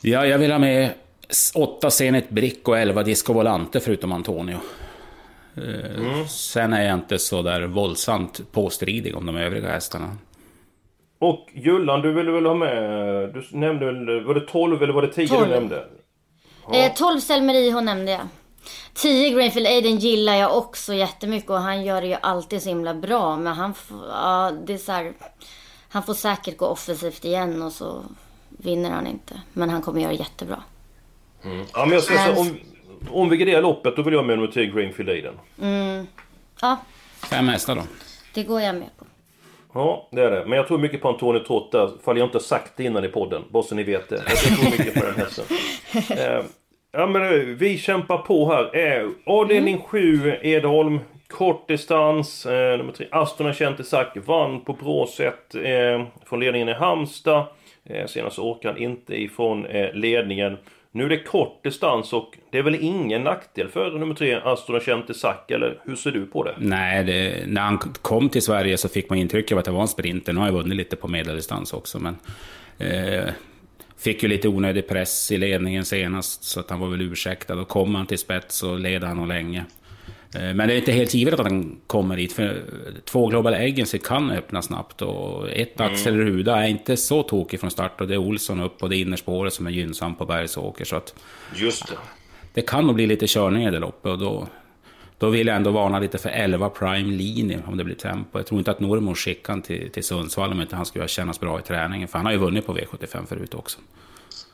Ja, 0.00 0.26
jag 0.26 0.38
vill 0.38 0.52
ha 0.52 0.58
med 0.58 0.90
8 1.54 1.90
Zenit 1.90 2.30
Brick 2.30 2.68
och 2.68 2.78
11 2.78 3.02
Disco 3.02 3.32
Volante 3.32 3.80
förutom 3.80 4.12
Antonio. 4.12 4.58
Eh, 5.56 5.98
mm. 5.98 6.26
Sen 6.28 6.72
är 6.72 6.84
jag 6.84 6.94
inte 6.94 7.18
så 7.18 7.42
där 7.42 7.66
våldsamt 7.66 8.52
påstridig 8.52 9.16
om 9.16 9.26
de 9.26 9.36
övriga 9.36 9.70
hästarna. 9.70 10.16
Och 11.18 11.48
Jullan, 11.52 12.00
du 12.00 12.12
ville 12.12 12.30
väl 12.30 12.46
ha 12.46 12.54
med... 12.54 13.34
Du 13.34 13.44
nämnde 13.50 13.86
väl... 13.86 14.24
Var 14.24 14.34
det 14.34 14.40
12 14.40 14.82
eller 14.82 14.92
var 14.92 15.02
det 15.02 15.12
10 15.12 15.28
12. 15.28 15.48
du 15.48 15.54
nämnde? 15.54 15.84
Ja. 16.68 16.86
Eh, 16.86 16.92
12 16.94 17.20
Selmeriho 17.20 17.80
nämnde 17.80 18.12
jag. 18.12 18.20
10 18.94 19.30
Greenfield 19.30 19.66
Aiden 19.66 19.98
gillar 19.98 20.34
jag 20.34 20.56
också 20.58 20.94
jättemycket 20.94 21.50
och 21.50 21.58
han 21.60 21.84
gör 21.84 22.00
det 22.00 22.06
ju 22.06 22.16
alltid 22.22 22.62
så 22.62 22.68
himla 22.68 22.94
bra. 22.94 23.36
Men 23.36 23.52
han, 23.52 23.74
ja, 24.08 24.52
det 24.66 24.72
är 24.74 24.78
så 24.78 24.92
här, 24.92 25.12
han 25.88 26.02
får 26.02 26.14
säkert 26.14 26.56
gå 26.56 26.66
offensivt 26.66 27.24
igen 27.24 27.62
och 27.62 27.72
så 27.72 28.02
vinner 28.48 28.90
han 28.90 29.06
inte. 29.06 29.40
Men 29.52 29.70
han 29.70 29.82
kommer 29.82 30.00
göra 30.00 30.12
jättebra. 30.12 30.62
Mm. 31.44 31.66
Ja, 31.72 31.84
men 31.84 31.92
jag 31.92 32.02
säger 32.02 32.34
så, 32.34 32.40
om, 32.40 32.58
om 33.10 33.28
vi 33.28 33.36
garderar 33.36 33.62
loppet 33.62 33.96
då 33.96 34.02
vill 34.02 34.14
jag 34.14 34.24
med 34.24 34.38
nummer 34.38 34.52
10 34.52 34.66
Greenfield 34.66 35.10
Aiden. 35.10 35.34
Mm. 35.62 36.06
Ja. 36.60 36.76
Fem 37.30 37.48
hästar 37.48 37.76
då. 37.76 37.82
Det 38.34 38.42
går 38.42 38.60
jag 38.60 38.74
med 38.74 38.88
på. 38.98 39.04
Ja, 39.74 40.08
det 40.12 40.22
är 40.22 40.30
det. 40.30 40.46
Men 40.46 40.58
jag 40.58 40.68
tror 40.68 40.78
mycket 40.78 41.02
på 41.02 41.08
Antonio 41.08 41.38
Trotta, 41.38 41.90
fall 42.04 42.18
jag 42.18 42.26
inte 42.26 42.40
sagt 42.40 42.72
det 42.76 42.84
innan 42.84 43.04
i 43.04 43.08
podden. 43.08 43.42
Bara 43.50 43.62
så 43.62 43.74
ni 43.74 43.82
vet 43.82 44.08
det. 44.08 44.22
Jag 44.28 44.38
tror 44.38 44.70
mycket 44.70 44.94
på 44.94 45.06
den 45.06 45.14
hästen. 45.16 45.44
Ja 46.96 47.06
men 47.06 47.22
eh, 47.22 47.30
vi 47.30 47.78
kämpar 47.78 48.18
på 48.18 48.52
här. 48.52 48.76
Eh, 48.76 49.08
avdelning 49.26 49.78
7, 49.78 50.14
mm. 50.14 50.36
Edholm. 50.42 51.00
Kort 51.26 51.68
distans. 51.68 52.46
Eh, 52.46 52.78
nummer 52.78 52.92
3, 52.92 53.06
Aston 53.10 53.46
Achente 53.46 53.82
Isak 53.82 54.16
vann 54.26 54.60
på 54.60 54.72
bra 54.72 55.06
sätt 55.06 55.54
eh, 55.54 56.06
från 56.26 56.40
ledningen 56.40 56.68
i 56.68 56.72
Halmstad. 56.72 57.46
Eh, 57.84 58.06
senast 58.06 58.38
orkade 58.38 58.74
han 58.74 58.82
inte 58.82 59.22
ifrån 59.22 59.66
eh, 59.66 59.92
ledningen. 59.92 60.56
Nu 60.92 61.04
är 61.04 61.08
det 61.08 61.18
kort 61.18 61.64
distans 61.64 62.12
och 62.12 62.38
det 62.50 62.58
är 62.58 62.62
väl 62.62 62.78
ingen 62.80 63.22
nackdel 63.22 63.68
för 63.68 63.90
nummer 63.90 64.14
tre, 64.14 64.34
Aston 64.44 64.80
Chente 64.80 65.14
Sack, 65.14 65.50
eller 65.50 65.80
hur 65.84 65.96
ser 65.96 66.10
du 66.10 66.26
på 66.26 66.44
det? 66.44 66.54
Nej, 66.58 67.04
det, 67.04 67.46
när 67.46 67.60
han 67.60 67.78
kom 67.78 68.28
till 68.28 68.42
Sverige 68.42 68.76
så 68.76 68.88
fick 68.88 69.10
man 69.10 69.18
intryck 69.18 69.52
av 69.52 69.58
att 69.58 69.64
det 69.64 69.70
var 69.70 69.80
en 69.80 69.88
sprinter. 69.88 70.32
Nu 70.32 70.40
har 70.40 70.46
jag 70.46 70.52
vunnit 70.52 70.76
lite 70.76 70.96
på 70.96 71.08
medeldistans 71.08 71.72
också, 71.72 71.98
men... 71.98 72.16
Eh, 72.78 73.30
fick 73.96 74.22
ju 74.22 74.28
lite 74.28 74.48
onödig 74.48 74.88
press 74.88 75.32
i 75.32 75.36
ledningen 75.36 75.84
senast, 75.84 76.44
så 76.44 76.60
att 76.60 76.70
han 76.70 76.80
var 76.80 76.88
väl 76.88 77.00
ursäktad. 77.00 77.54
Då 77.54 77.64
kom 77.64 77.94
han 77.94 78.06
till 78.06 78.18
spets 78.18 78.62
och 78.62 78.80
led 78.80 79.04
han 79.04 79.16
nog 79.16 79.28
länge. 79.28 79.64
Eh, 80.34 80.54
men 80.54 80.68
det 80.68 80.74
är 80.74 80.78
inte 80.78 80.92
helt 80.92 81.14
givet 81.14 81.34
att 81.34 81.46
han 81.46 81.76
kommer 81.86 82.16
dit, 82.16 82.32
för 82.32 82.62
två 83.04 83.26
Global 83.26 83.54
Agency 83.54 83.98
kan 83.98 84.30
öppna 84.30 84.62
snabbt. 84.62 85.02
Och 85.02 85.50
ett 85.50 85.80
mm. 85.80 85.92
Axel 85.92 86.16
Ruda 86.16 86.64
är 86.64 86.68
inte 86.68 86.96
så 86.96 87.22
tokig 87.22 87.60
från 87.60 87.70
start 87.70 88.00
och 88.00 88.08
det 88.08 88.14
är 88.14 88.18
Olsson 88.18 88.60
upp 88.60 88.82
och 88.82 88.88
det 88.88 88.96
innerspåret 88.96 89.52
som 89.52 89.66
är 89.66 89.70
gynnsamt 89.70 90.18
på 90.18 90.26
Bergsåker. 90.26 90.84
Så 90.84 90.96
att, 90.96 91.14
Just 91.54 91.88
det. 91.88 91.96
Det 92.54 92.62
kan 92.62 92.86
nog 92.86 92.94
bli 92.94 93.06
lite 93.06 93.26
körningar 93.26 93.72
där 93.72 93.84
uppe 93.84 94.08
och 94.08 94.18
då, 94.18 94.48
då 95.24 95.30
vill 95.30 95.46
jag 95.46 95.56
ändå 95.56 95.70
varna 95.70 95.98
lite 95.98 96.18
för 96.18 96.28
11 96.30 96.70
Prime 96.70 97.12
Linje 97.12 97.62
om 97.66 97.76
det 97.76 97.84
blir 97.84 97.94
tempo. 97.94 98.38
Jag 98.38 98.46
tror 98.46 98.58
inte 98.58 98.70
att 98.70 98.80
Norrmor 98.80 99.14
skickar 99.14 99.52
han 99.52 99.62
till, 99.62 99.90
till 99.90 100.04
Sundsvall 100.04 100.52
om 100.52 100.60
inte 100.60 100.76
han 100.76 100.86
skulle 100.86 101.08
kännas 101.08 101.40
bra 101.40 101.58
i 101.58 101.62
träningen. 101.62 102.08
För 102.08 102.18
han 102.18 102.26
har 102.26 102.32
ju 102.32 102.38
vunnit 102.38 102.66
på 102.66 102.74
V75 102.74 103.26
förut 103.26 103.54
också. 103.54 103.78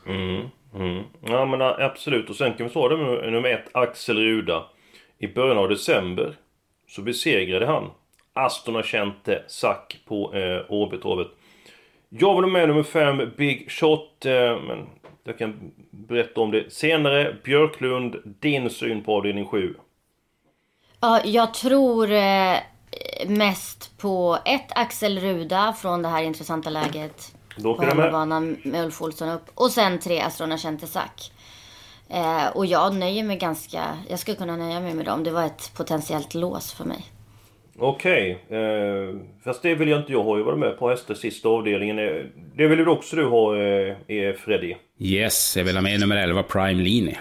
Mm, 0.07 0.43
mm. 0.75 1.05
Ja 1.27 1.45
men 1.47 1.63
absolut. 1.63 2.31
Och 2.31 2.37
sen 2.37 2.55
kan 2.55 2.67
vi 2.67 2.73
ta 2.73 2.89
det 2.89 2.97
med 2.97 3.33
nummer 3.33 3.49
ett, 3.49 3.69
Axel 3.73 4.19
Ruda. 4.19 4.65
I 5.19 5.29
början 5.29 5.59
av 5.59 5.69
december 5.69 6.37
så 6.89 7.03
besegrade 7.03 7.67
han 7.67 7.91
Aston 8.33 8.77
Achente 8.77 9.43
Sack 9.49 9.99
på 10.09 10.35
eh, 10.35 10.61
Åbytorvet. 10.69 11.29
Jag 12.09 12.35
var 12.35 12.47
med 12.47 12.69
nummer 12.69 12.83
5, 12.83 13.31
Big 13.37 13.71
Shot, 13.71 14.27
eh, 14.27 14.61
men 14.67 14.87
jag 15.25 15.39
kan 15.39 15.73
berätta 15.91 16.41
om 16.41 16.51
det 16.51 16.73
senare. 16.73 17.37
Björklund, 17.45 18.17
din 18.41 18.71
syn 18.71 19.05
på 19.05 19.17
avdelning 19.17 19.47
7? 19.47 19.75
Ja, 21.01 21.21
jag 21.25 21.55
tror 21.55 22.13
eh, 22.13 22.57
mest 23.27 23.99
på 23.99 24.39
ett 24.45 24.69
Axel 24.69 25.19
Ruda 25.19 25.73
från 25.73 26.03
det 26.03 26.09
här 26.09 26.23
intressanta 26.23 26.71
läget. 26.71 27.35
Då 27.57 27.75
på 27.75 27.83
hemmabanan 27.83 28.57
med 28.63 28.85
Ulf 28.85 29.03
Olsson 29.03 29.29
upp. 29.29 29.51
Och 29.55 29.71
sen 29.71 29.99
tre 29.99 30.21
Astrona 30.21 30.59
Sack. 30.59 31.33
Eh, 32.09 32.47
och 32.55 32.67
jag 32.67 32.95
nöjer 32.95 33.25
mig 33.25 33.37
ganska, 33.37 33.85
jag 34.09 34.19
skulle 34.19 34.37
kunna 34.37 34.57
nöja 34.57 34.81
mig 34.81 34.95
med 34.95 35.05
dem. 35.05 35.25
Det 35.25 35.31
var 35.31 35.45
ett 35.45 35.73
potentiellt 35.77 36.35
lås 36.35 36.73
för 36.73 36.85
mig. 36.85 37.05
Okej, 37.79 38.45
okay. 38.47 38.59
eh, 38.59 39.15
fast 39.45 39.63
det 39.63 39.75
vill 39.75 39.89
jag 39.89 40.01
inte 40.01 40.13
jag 40.13 40.23
ha. 40.23 40.39
Jag 40.39 40.45
var 40.45 40.57
med 40.57 40.79
på 40.79 40.91
hästar 40.91 41.15
sista 41.15 41.49
avdelningen. 41.49 41.97
Det 42.57 42.67
vill 42.67 42.79
du 42.79 42.87
också 42.87 43.17
du 43.17 43.25
ha, 43.25 43.57
eh, 43.57 44.35
Freddy? 44.35 44.75
Yes, 44.99 45.57
jag 45.57 45.65
vill 45.65 45.77
ha 45.77 45.83
med 45.83 46.01
nummer 46.01 46.17
11, 46.17 46.43
Prime 46.43 46.83
Line. 46.83 47.17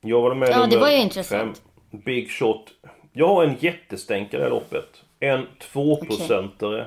Jag 0.00 0.20
var 0.20 0.34
med 0.34 0.48
Ja, 0.48 0.66
det 0.66 0.78
var 0.78 0.90
ju 0.90 0.96
intressant. 0.96 1.56
Fem, 1.58 1.67
Big 1.90 2.30
Shot. 2.30 2.64
Jag 3.12 3.28
har 3.28 3.44
en 3.44 3.56
jättestänkare 3.60 4.46
i 4.46 4.50
loppet. 4.50 5.02
En 5.20 5.46
tvåprocentare. 5.72 6.80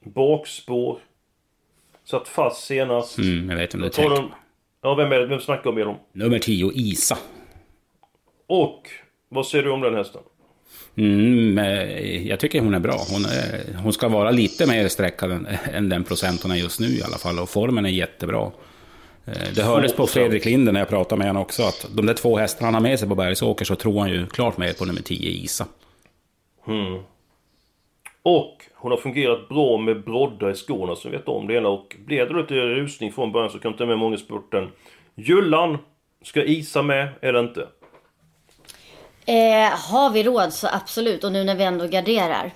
Okay. 0.00 0.12
Bakspår. 0.12 0.98
Satt 2.04 2.28
fast 2.28 2.64
senast. 2.64 3.18
Mm, 3.18 3.50
jag 3.50 3.56
vet 3.56 3.74
om 3.74 3.80
det 3.80 3.98
är. 3.98 4.24
Ja, 4.82 4.94
vem, 4.94 5.12
är 5.12 5.18
det? 5.18 5.26
vem 5.26 5.40
snackar 5.40 5.70
om 5.70 5.76
med 5.76 5.86
dem? 5.86 5.96
Nummer 6.12 6.38
10, 6.38 6.70
Isa. 6.74 7.18
Och, 8.46 8.88
vad 9.28 9.46
säger 9.46 9.64
du 9.64 9.70
om 9.70 9.80
den 9.80 9.94
hästen? 9.94 10.22
Mm, 10.96 11.58
jag 12.26 12.40
tycker 12.40 12.60
hon 12.60 12.74
är 12.74 12.80
bra. 12.80 13.00
Hon, 13.10 13.24
är, 13.24 13.82
hon 13.82 13.92
ska 13.92 14.08
vara 14.08 14.30
lite 14.30 14.66
mer 14.66 14.88
sträckad 14.88 15.32
än, 15.32 15.46
än 15.72 15.88
den 15.88 16.04
procent 16.04 16.42
hon 16.42 16.52
är 16.52 16.56
just 16.56 16.80
nu 16.80 16.86
i 16.86 17.02
alla 17.02 17.18
fall. 17.18 17.38
Och 17.38 17.50
formen 17.50 17.86
är 17.86 17.90
jättebra. 17.90 18.52
Eh, 19.26 19.52
det 19.54 19.62
hördes 19.62 19.92
på 19.92 20.06
Fredrik 20.06 20.44
Linder 20.44 20.72
när 20.72 20.80
jag 20.80 20.88
pratade 20.88 21.18
med 21.18 21.26
honom 21.26 21.42
också 21.42 21.62
att 21.62 21.86
de 21.96 22.06
där 22.06 22.14
två 22.14 22.36
hästarna 22.38 22.66
han 22.66 22.74
har 22.74 22.80
med 22.80 22.98
sig 22.98 23.08
på 23.08 23.14
Bergsåker 23.14 23.64
så 23.64 23.76
tror 23.76 24.00
han 24.00 24.10
ju 24.10 24.26
klart 24.26 24.56
mer 24.56 24.72
på 24.72 24.84
nummer 24.84 25.02
10 25.02 25.30
Isa. 25.30 25.66
Mm. 26.66 27.02
Och 28.22 28.64
hon 28.74 28.90
har 28.90 28.98
fungerat 28.98 29.48
bra 29.48 29.78
med 29.78 30.04
broddar 30.04 30.50
i 30.50 30.54
skorna 30.54 30.96
som 30.96 31.10
vet 31.10 31.28
om 31.28 31.46
det 31.46 31.54
hela 31.54 31.68
och 31.68 31.96
blev 32.06 32.28
det 32.28 32.40
lite 32.40 32.54
rusning 32.54 33.12
från 33.12 33.32
början 33.32 33.50
så 33.50 33.58
kan 33.58 33.72
inte 33.72 33.86
med 33.86 33.98
många 33.98 34.16
spurten. 34.16 34.70
Jullan, 35.14 35.78
ska 36.22 36.42
Isa 36.44 36.82
med 36.82 37.08
eller 37.22 37.40
inte? 37.40 37.68
Eh, 39.26 39.78
har 39.90 40.10
vi 40.10 40.22
råd 40.22 40.52
så 40.52 40.68
absolut 40.72 41.24
och 41.24 41.32
nu 41.32 41.44
när 41.44 41.54
vi 41.54 41.64
ändå 41.64 41.86
garderar. 41.86 42.50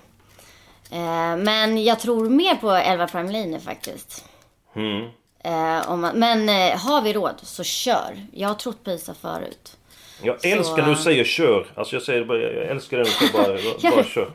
Eh, 0.92 1.36
men 1.36 1.84
jag 1.84 2.00
tror 2.00 2.28
mer 2.28 2.54
på 2.54 2.70
11 2.70 3.06
Prime 3.06 3.32
Line 3.32 3.60
faktiskt. 3.60 4.24
Mm. 4.74 5.08
Eh, 5.44 5.96
man, 5.96 6.18
men 6.18 6.48
eh, 6.48 6.78
har 6.78 7.02
vi 7.02 7.12
råd 7.12 7.40
så 7.42 7.64
kör. 7.64 8.26
Jag 8.32 8.48
har 8.48 8.54
trott 8.54 8.84
på 8.84 8.90
Isa 8.90 9.14
förut. 9.14 9.76
Jag 10.22 10.46
älskar 10.46 10.76
när 10.76 10.90
du 10.90 10.96
säger 10.96 11.24
kör. 11.24 11.66
Alltså 11.74 11.96
jag 11.96 12.02
säger 12.02 12.24
bara, 12.24 12.38
jag 12.38 12.66
älskar 12.66 12.96
när 12.96 13.04
du 13.04 13.32
bara, 13.32 13.92
bara 13.96 14.04
kör. 14.04 14.30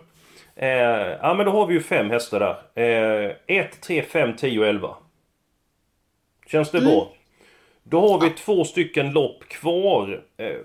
Eh, 0.55 0.69
ja 1.21 1.33
men 1.33 1.45
då 1.45 1.51
har 1.51 1.67
vi 1.67 1.73
ju 1.73 1.81
fem 1.81 2.09
hästar 2.09 2.39
där. 2.75 3.37
1, 3.47 3.81
3, 3.81 4.03
5, 4.03 4.35
10 4.35 4.59
och 4.59 4.67
11. 4.67 4.95
Känns 6.47 6.71
det 6.71 6.77
mm. 6.77 6.89
bra? 6.89 7.11
Då 7.83 8.09
har 8.09 8.19
vi 8.19 8.29
två 8.29 8.65
stycken 8.65 9.11
lopp 9.11 9.43
kvar. 9.47 10.23
Eh, 10.37 10.55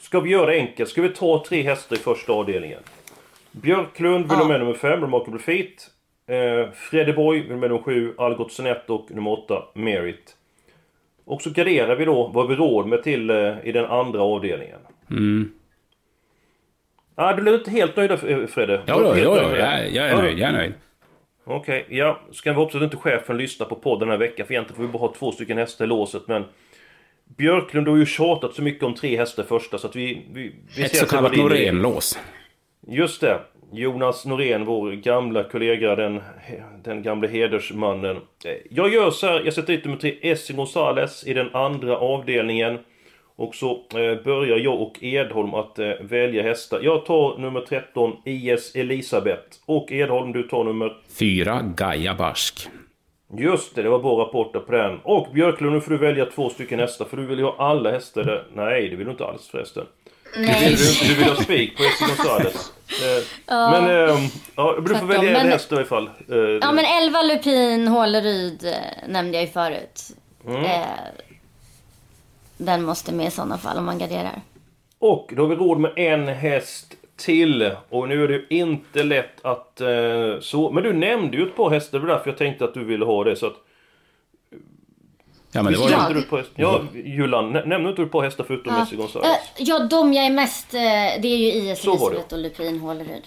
ska 0.00 0.20
vi 0.20 0.30
göra 0.30 0.46
det 0.46 0.56
enkelt? 0.56 0.90
Ska 0.90 1.02
vi 1.02 1.08
ta 1.08 1.44
tre 1.48 1.62
hästar 1.62 1.96
i 1.96 1.98
första 1.98 2.32
avdelningen? 2.32 2.80
Björklund 3.50 4.28
vill 4.28 4.38
ja. 4.40 4.48
med 4.48 4.60
nummer 4.60 4.74
5, 4.74 5.00
Remarkable 5.00 5.40
Feet. 5.40 5.90
Eh, 6.26 6.70
Fredeboy 6.72 7.40
vill 7.40 7.56
med 7.56 7.70
nummer 7.70 7.82
7, 7.82 8.14
Algot 8.18 8.52
Sonett 8.52 8.90
och 8.90 9.10
nummer 9.10 9.30
8, 9.30 9.64
Merit. 9.74 10.36
Och 11.24 11.42
så 11.42 11.50
garderar 11.50 11.96
vi 11.96 12.04
då 12.04 12.26
vad 12.34 12.48
vi 12.48 12.54
råd 12.54 12.86
med 12.86 13.02
till 13.02 13.30
eh, 13.30 13.54
i 13.64 13.72
den 13.72 13.84
andra 13.84 14.22
avdelningen. 14.22 14.78
Mm. 15.10 15.52
Ah, 17.14 17.32
du 17.32 17.42
blev 17.42 17.54
inte 17.54 17.70
helt 17.70 17.96
nöjd 17.96 18.18
Fredde? 18.50 18.82
Ja, 18.86 18.98
då, 18.98 19.18
ja, 19.18 19.42
ja, 19.42 19.58
jag, 19.58 19.90
jag 19.90 20.10
är 20.10 20.16
nöjd. 20.16 20.38
Jag 20.38 20.48
är 20.48 20.52
nöjd. 20.52 20.72
Okej, 21.44 21.82
okay, 21.82 21.98
ja. 21.98 22.20
Ska 22.32 22.50
vi 22.50 22.56
hoppas 22.56 22.74
att 22.74 22.82
inte 22.82 22.96
chefen 22.96 23.36
lyssnar 23.36 23.66
på 23.66 23.74
podden 23.74 24.08
den 24.08 24.08
här 24.08 24.18
veckan. 24.18 24.46
För 24.46 24.54
egentligen 24.54 24.76
får 24.76 24.82
vi 24.82 24.92
bara 24.92 24.98
ha 24.98 25.14
två 25.14 25.32
stycken 25.32 25.58
hästar 25.58 25.84
i 25.84 25.88
låset. 25.88 26.28
Men 26.28 26.44
Björklund 27.24 27.88
har 27.88 27.96
ju 27.96 28.06
tjatat 28.06 28.54
så 28.54 28.62
mycket 28.62 28.84
om 28.84 28.94
tre 28.94 29.16
hästar 29.16 29.42
första 29.42 29.78
så 29.78 29.86
att 29.86 29.96
vi... 29.96 30.26
vi, 30.32 30.54
vi 30.76 30.84
Ett 30.84 30.96
så 30.96 31.06
kallat 31.06 31.36
Norén-lås. 31.36 32.18
Just 32.86 33.20
det. 33.20 33.40
Jonas 33.74 34.24
Norén, 34.24 34.64
vår 34.64 34.92
gamla 34.92 35.44
kollega, 35.44 35.96
den, 35.96 36.20
den 36.84 37.02
gamla 37.02 37.28
hedersmannen. 37.28 38.16
Jag 38.70 38.92
gör 38.92 39.10
så 39.10 39.26
här, 39.26 39.42
jag 39.44 39.54
sätter 39.54 39.72
dit 39.72 39.84
nummer 39.84 39.98
tre, 39.98 40.14
Essie 40.22 40.56
Gonzales 40.56 41.26
i 41.26 41.34
den 41.34 41.54
andra 41.54 41.96
avdelningen. 41.98 42.78
Och 43.36 43.54
så 43.54 43.70
eh, 43.70 44.24
börjar 44.24 44.58
jag 44.58 44.80
och 44.80 45.02
Edholm 45.02 45.54
att 45.54 45.78
eh, 45.78 45.90
välja 46.00 46.42
hästar. 46.42 46.80
Jag 46.82 47.06
tar 47.06 47.38
nummer 47.38 47.60
13, 47.60 48.16
IS 48.24 48.74
Elisabeth. 48.74 49.42
Och 49.66 49.92
Edholm, 49.92 50.32
du 50.32 50.42
tar 50.42 50.64
nummer... 50.64 50.96
4, 51.18 51.60
Gaia 51.76 52.14
Barsk. 52.14 52.68
Just 53.38 53.74
det, 53.74 53.82
det 53.82 53.88
var 53.88 53.98
bra 53.98 54.24
rapporter 54.24 54.60
på 54.60 54.72
den. 54.72 54.98
Och 55.02 55.28
Björklund, 55.34 55.72
nu 55.72 55.80
får 55.80 55.90
du 55.90 55.98
välja 55.98 56.26
två 56.26 56.50
stycken 56.50 56.80
hästar. 56.80 57.04
För 57.04 57.16
du 57.16 57.26
vill 57.26 57.38
ju 57.38 57.44
ha 57.44 57.56
alla 57.58 57.90
hästar 57.90 58.24
där. 58.24 58.44
Nej, 58.54 58.88
det 58.88 58.96
vill 58.96 59.06
du 59.06 59.12
inte 59.12 59.24
alls 59.24 59.48
förresten. 59.48 59.84
Nej. 60.36 60.70
Du, 60.70 60.76
vill, 60.76 60.76
du, 60.76 61.08
du 61.08 61.14
vill 61.14 61.28
ha 61.28 61.36
spik 61.36 61.76
på 61.76 61.82
Essie 61.82 62.06
Gonzales. 62.06 62.72
Eh, 63.02 63.24
ja. 63.46 63.70
Men 63.70 63.84
eh, 63.84 64.18
ja, 64.56 64.76
du 64.86 64.94
får 64.94 65.06
välja 65.06 65.40
en 65.40 65.48
häst 65.48 65.72
i 65.72 65.74
alla 65.74 65.84
fall. 65.84 66.10
Eh, 66.30 66.38
ja 66.38 66.72
men 66.72 66.84
11 66.84 67.22
Lupin 67.22 67.88
Håleryd 67.88 68.76
nämnde 69.08 69.36
jag 69.36 69.44
ju 69.46 69.52
förut. 69.52 70.00
Mm. 70.46 70.80
Den 72.56 72.82
måste 72.82 73.14
med 73.14 73.26
i 73.26 73.30
sådana 73.30 73.58
fall 73.58 73.78
om 73.78 73.84
man 73.84 73.98
garderar. 73.98 74.40
Och 74.98 75.32
då 75.36 75.42
har 75.42 75.48
vi 75.48 75.56
råd 75.56 75.80
med 75.80 75.92
en 75.96 76.28
häst 76.28 76.94
till. 77.16 77.70
Och 77.88 78.08
nu 78.08 78.24
är 78.24 78.28
det 78.28 78.34
ju 78.34 78.46
inte 78.48 79.02
lätt 79.02 79.44
att 79.44 79.80
så... 80.40 80.70
Men 80.70 80.82
du 80.82 80.92
nämnde 80.92 81.36
ju 81.36 81.42
ett 81.42 81.56
par 81.56 81.70
hästar, 81.70 81.98
det 81.98 82.06
var 82.06 82.14
därför 82.14 82.30
jag 82.30 82.38
tänkte 82.38 82.64
att 82.64 82.74
du 82.74 82.84
ville 82.84 83.04
ha 83.04 83.24
det 83.24 83.36
så 83.36 83.46
att... 83.46 83.56
Ja 85.54 85.62
men 85.62 85.72
det 85.72 85.78
var 85.78 85.90
ja. 85.90 86.10
Du 86.14 86.22
på 86.22 86.36
häst? 86.36 86.50
Ja, 86.54 86.82
Julan, 86.94 87.52
nämnde 87.52 87.90
inte 87.90 88.02
du 88.02 88.08
par 88.08 88.22
hästar 88.22 88.44
förutom 88.46 88.72
ja. 88.72 88.80
Messi 88.80 88.96
Gonzales? 88.96 89.28
Uh, 89.28 89.36
ja, 89.58 89.78
de 89.90 90.12
jag 90.12 90.26
är 90.26 90.30
mest... 90.30 90.74
Uh, 90.74 90.80
det 91.22 91.28
är 91.28 91.36
ju 91.36 91.46
IS 91.46 91.86
Elisabeth 91.86 92.34
och 92.34 92.38
Lupin 92.38 92.80
Håleryd. 92.80 93.22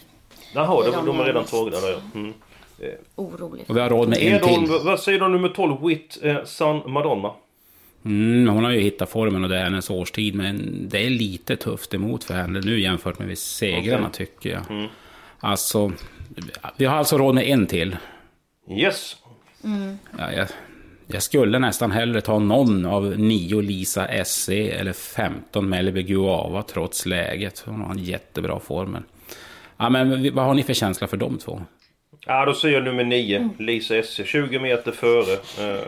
Jaha, 0.54 0.84
de, 0.84 0.92
de, 0.92 1.06
de 1.06 1.20
är 1.20 1.26
redan 1.26 1.46
tagna 1.46 1.80
där 1.80 1.92
ja. 1.92 1.98
Mm. 2.16 2.34
Eh. 2.80 2.90
Orolig. 3.16 3.66
Och 3.68 3.78
vi 3.78 3.82
har 3.82 3.90
råd 3.90 4.10
med 4.10 4.18
en 4.22 4.42
till. 4.42 4.68
Vad 4.84 5.00
säger 5.00 5.20
du 5.20 5.26
om 5.26 5.32
nummer 5.32 5.50
12, 5.50 5.88
Wit 5.88 6.18
eh, 6.22 6.44
San 6.46 6.92
Madonna? 6.92 7.32
Mm, 8.06 8.48
hon 8.54 8.64
har 8.64 8.72
ju 8.72 8.80
hittat 8.80 9.10
formen 9.10 9.44
och 9.44 9.50
det 9.50 9.58
är 9.58 9.64
hennes 9.64 9.90
årstid. 9.90 10.36
Men 10.36 10.86
det 10.90 11.06
är 11.06 11.10
lite 11.10 11.56
tufft 11.56 11.94
emot 11.94 12.24
för 12.24 12.34
henne 12.34 12.60
nu 12.60 12.80
jämfört 12.80 13.20
med 13.20 13.38
segrarna 13.38 14.08
okay. 14.08 14.26
tycker 14.26 14.50
jag. 14.50 14.72
Mm. 14.72 14.88
Alltså, 15.40 15.92
vi 16.78 16.86
har 16.86 16.98
alltså 16.98 17.18
råd 17.18 17.36
med 17.36 17.48
en 17.48 17.68
till. 17.68 17.98
Yes. 18.70 19.16
Mm. 19.64 19.98
Ja, 20.18 20.32
jag, 20.32 20.48
jag, 21.08 21.24
skulle 21.24 21.60
nästan 21.60 21.92
hellre 21.92 22.22
ta 22.22 22.40
någon 22.40 22.86
av 22.86 23.20
nio 23.20 23.62
Lisa 23.62 24.26
SC 24.26 24.50
eller 24.50 24.94
15 24.94 25.70
Meliby 25.70 26.04
Guava 26.04 26.64
trots 26.64 27.06
läget. 27.06 27.64
Hon 27.66 27.82
har 27.82 27.92
en 27.92 28.04
jättebra 28.04 28.60
form. 28.60 28.98
Ja, 29.78 29.90
men 29.90 30.36
vad 30.36 30.46
har 30.46 30.54
ni 30.54 30.64
för 30.64 30.74
känsla 30.74 31.08
för 31.08 31.18
de 31.18 31.38
två? 31.38 31.62
Ja, 32.26 32.46
då 32.46 32.54
säger 32.54 32.76
jag 32.76 32.84
nummer 32.84 33.04
nio. 33.04 33.50
Lisa 33.60 34.04
SC. 34.04 34.22
20 34.26 34.60
meter 34.60 34.92
före. 34.92 35.34
Uh 35.76 35.82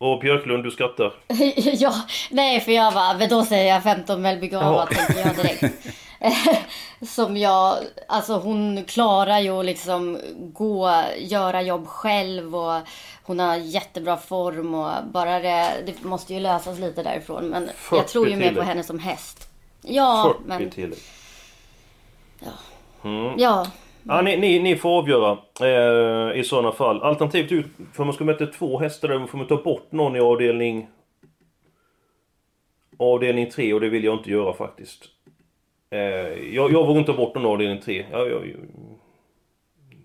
Och 0.00 0.20
Björklund, 0.20 0.64
du 0.64 0.70
skrattar. 0.70 1.12
ja, 1.78 1.94
nej 2.30 2.60
för 2.60 2.72
jag 2.72 2.92
var, 2.92 3.18
men 3.18 3.28
då 3.28 3.44
säger 3.44 3.74
jag 3.74 3.82
15 3.82 4.22
Mellby 4.22 4.48
Gava 4.48 4.64
Ja. 4.90 4.96
tänker 4.96 5.20
jag 5.26 5.36
direkt. 5.36 5.74
Som 7.02 7.36
jag, 7.36 7.76
alltså 8.08 8.38
hon 8.38 8.84
klarar 8.84 9.38
ju 9.38 9.50
att 9.50 9.64
liksom 9.64 10.18
gå, 10.36 10.90
göra 11.18 11.62
jobb 11.62 11.86
själv 11.86 12.56
och 12.56 12.80
hon 13.22 13.38
har 13.38 13.56
jättebra 13.56 14.16
form 14.16 14.74
och 14.74 14.90
bara 15.12 15.40
det, 15.40 15.82
det 15.86 16.04
måste 16.04 16.34
ju 16.34 16.40
lösas 16.40 16.78
lite 16.78 17.02
därifrån. 17.02 17.48
Men 17.48 17.64
jag 17.66 17.74
40 17.74 18.08
tror 18.08 18.28
ju 18.28 18.36
mer 18.36 18.54
på 18.54 18.62
henne 18.62 18.82
som 18.82 18.98
häst. 18.98 19.48
Ja, 19.82 20.34
40 20.36 20.48
men 20.48 20.70
tillägg. 20.70 20.98
ja. 23.36 23.66
Ja, 24.02 24.22
ni, 24.22 24.36
ni, 24.36 24.58
ni 24.58 24.76
får 24.76 24.98
avgöra 24.98 25.38
eh, 25.60 26.40
i 26.40 26.44
sådana 26.44 26.72
fall. 26.72 27.02
Alternativt 27.02 27.66
för 27.92 28.04
man 28.04 28.14
ska 28.14 28.24
möta 28.24 28.46
två 28.46 28.78
hästar 28.78 29.08
där 29.08 29.26
får 29.26 29.38
man 29.38 29.46
ta 29.46 29.62
bort 29.62 29.92
någon 29.92 30.16
i 30.16 30.20
avdelning... 30.20 30.88
Avdelning 32.98 33.50
3 33.50 33.74
och 33.74 33.80
det 33.80 33.88
vill 33.88 34.04
jag 34.04 34.18
inte 34.18 34.30
göra 34.30 34.52
faktiskt. 34.52 35.04
Eh, 35.90 35.98
jag, 36.54 36.72
jag 36.72 36.86
vågar 36.86 36.98
inte 37.00 37.12
ta 37.12 37.16
bort 37.18 37.34
någon 37.34 37.44
i 37.44 37.48
avdelning 37.48 37.80
3. 37.84 38.04
Jag, 38.12 38.30
jag, 38.30 38.42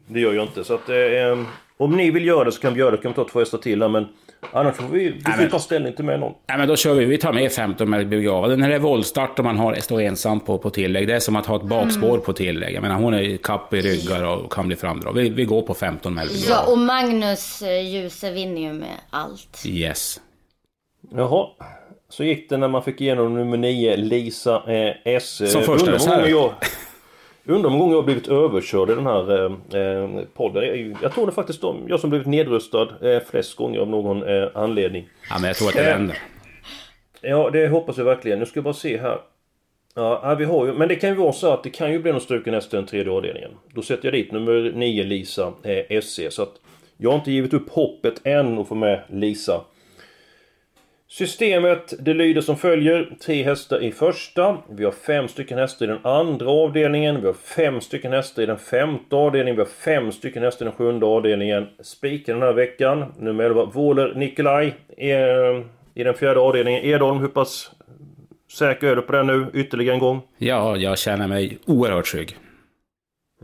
det 0.08 0.20
gör 0.20 0.34
jag 0.34 0.44
inte. 0.44 0.64
Så 0.64 0.74
att 0.74 0.90
eh, 0.90 1.40
om 1.78 1.96
ni 1.98 2.12
vill 2.12 2.26
göra 2.26 2.44
det 2.44 2.52
så 2.52 2.62
kan 2.62 2.74
vi 2.74 2.80
göra 2.80 2.92
det. 2.92 2.98
Kan 2.98 3.12
vi 3.12 3.16
ta 3.16 3.28
två 3.30 3.40
hästar 3.40 3.58
till 3.58 3.82
här, 3.82 3.90
men 3.90 4.08
annars 4.52 4.76
får 4.76 4.84
vi, 4.88 5.10
vi 5.12 5.22
får 5.22 5.38
men- 5.42 5.50
ta 5.50 5.60
ställning 5.60 5.94
till 5.94 6.06
med 6.06 6.20
någon. 6.20 6.34
Nej, 6.48 6.58
men 6.58 6.68
då 6.68 6.76
kör 6.76 6.94
vi. 6.94 7.06
Vi 7.06 7.18
tar 7.18 7.34
med 7.34 7.52
15 7.52 7.90
med 7.90 8.10
begravd. 8.10 8.50
Den 8.50 8.62
här 8.62 8.70
är 8.72 8.80
voltstart 8.80 9.40
och 9.40 9.46
man 9.46 9.58
har, 9.58 9.76
står 9.76 10.02
ensam 10.02 10.40
på, 10.40 10.58
på 10.58 10.70
tillägg. 10.70 11.08
Det 11.08 11.16
är 11.16 11.20
som 11.20 11.36
att 11.36 11.46
ha 11.46 11.56
ett 11.56 11.64
bakspår 11.64 12.18
på 12.18 12.34
tillägg. 12.34 12.76
Jag 12.76 12.82
menar, 12.82 12.96
hon 12.96 13.14
är 13.14 13.38
kapp 13.38 13.74
i 13.74 13.82
ryggar 13.82 14.24
och 14.26 14.52
kan 14.54 14.68
bli 14.68 14.76
framdrag. 14.76 15.14
Vi, 15.14 15.30
vi 15.30 15.46
går 15.46 15.62
på 15.62 15.74
15 15.74 16.14
med 16.14 16.28
begravd. 16.28 16.50
Ja, 16.50 16.72
och 16.72 16.78
Magnus 16.78 17.62
eh, 17.62 17.82
Djuse 17.90 18.32
vinner 18.32 18.62
ju 18.62 18.74
med 18.74 18.98
allt. 19.10 19.64
Yes. 19.66 20.22
Jaha. 21.16 21.48
Så 22.18 22.24
gick 22.24 22.50
det 22.50 22.58
när 22.58 22.68
man 22.68 22.84
fick 22.84 23.02
igenom 23.02 23.34
nummer 23.34 23.58
9, 23.58 23.96
Lisa 23.96 24.64
eh, 24.74 24.96
S. 25.04 25.52
Som 25.52 25.62
Eh, 25.62 25.66
första 25.68 25.72
hur 25.72 25.80
många 25.86 25.92
reserv. 26.22 26.30
jag- 26.30 26.54
Undrar 27.46 27.70
många 27.70 27.80
gånger 27.82 27.94
jag 27.94 27.98
har 28.02 28.06
blivit 28.06 28.28
överkörd 28.28 28.90
i 28.90 28.96
den 28.96 29.06
här 29.06 29.46
eh, 29.76 29.82
eh, 29.82 30.10
podden. 30.34 30.64
Ju- 30.64 30.96
Jag 31.02 31.14
tror 31.14 31.26
det 31.26 31.32
faktiskt 31.32 31.62
de, 31.62 31.86
jag 31.88 32.00
som 32.00 32.10
blivit 32.10 32.28
nedröstad 32.28 32.88
eh, 33.02 33.20
flest 33.32 33.56
gånger 33.56 33.80
av 33.80 33.88
någon 33.88 34.24
eh, 34.24 34.48
anledning. 34.54 35.08
Ja, 35.30 35.36
men 35.40 35.48
jag 35.48 35.56
tror 35.58 35.68
att 35.68 35.74
det 35.76 35.82
Eh, 35.82 35.98
vänder. 35.98 36.18
Ja, 37.22 37.50
det 37.54 37.68
hoppas 37.68 37.98
jag 37.98 38.06
verkligen. 38.06 38.40
Nu 38.40 38.46
ska 38.46 38.58
jag 38.58 38.64
bara 38.64 38.74
se 38.74 38.98
här. 38.98 39.18
Ja, 39.96 40.36
vi 40.40 40.46
har 40.46 40.66
ju, 40.66 40.74
men 40.74 40.88
det 40.88 40.96
kan 40.96 41.10
ju 41.10 41.16
vara 41.16 41.34
så 41.34 41.48
att 41.54 41.64
det 41.64 41.70
kan 41.70 41.92
ju 41.92 42.00
bli 42.00 42.12
någon 42.12 42.22
struken 42.22 42.54
efter 42.54 42.78
den 42.78 42.86
tredje 42.86 43.12
avdelningen. 43.12 43.52
Då 43.74 43.82
sätter 43.82 44.06
jag 44.06 44.14
dit 44.14 44.32
nummer 44.32 44.72
9 44.76 45.04
Lisa 45.04 45.54
eh, 45.64 46.02
SC. 46.02 46.20
Så 46.30 46.44
att 46.44 46.54
jag 46.98 47.10
har 47.10 47.18
inte 47.18 47.32
givit 47.32 47.54
upp 47.54 47.70
hoppet 47.70 48.22
än 48.24 48.60
att 48.60 48.68
få 48.68 48.76
med 48.76 49.02
Lisa. 49.10 49.62
Systemet 51.08 51.94
det 52.06 52.14
lyder 52.14 52.42
som 52.42 52.58
följer. 52.58 53.16
Tre 53.26 53.44
hästar 53.44 53.84
i 53.84 53.92
första. 53.92 54.58
Vi 54.70 54.84
har 54.84 54.92
fem 54.92 55.28
stycken 55.28 55.58
hästar 55.58 55.86
i 55.86 55.90
den 55.90 56.00
andra 56.06 56.50
avdelningen. 56.50 57.22
Vi 57.22 57.28
har 57.28 57.34
fem 57.34 57.82
stycken 57.82 58.14
hästar 58.14 58.44
i 58.44 58.46
den 58.46 58.58
femte 58.58 59.16
avdelningen. 59.16 59.56
Vi 59.56 59.62
har 59.62 59.70
fem 59.70 60.12
stycken 60.12 60.44
hästar 60.44 60.66
i 60.66 60.70
den 60.70 60.78
sjunde 60.78 61.06
avdelningen. 61.06 61.68
Spiken 61.84 62.40
den 62.40 62.48
här 62.48 62.54
veckan. 62.54 63.14
Nummer 63.20 63.44
11 63.44 63.66
Våler 63.66 64.14
Nikolaj. 64.16 64.74
eh, 64.98 65.62
I 65.96 66.04
den 66.04 66.14
fjärde 66.14 66.40
avdelningen. 66.40 66.84
Edholm, 66.86 67.20
hur 67.20 67.28
pass 67.28 67.72
säker 68.52 68.88
är 68.88 68.96
du 68.96 69.02
på 69.02 69.12
den 69.12 69.28
nu? 69.28 69.46
Ytterligare 69.54 69.94
en 69.96 70.00
gång. 70.00 70.22
Ja, 70.38 70.78
jag 70.78 70.98
känner 70.98 71.28
mig 71.28 71.58
oerhört 71.68 72.06
trygg. 72.06 72.36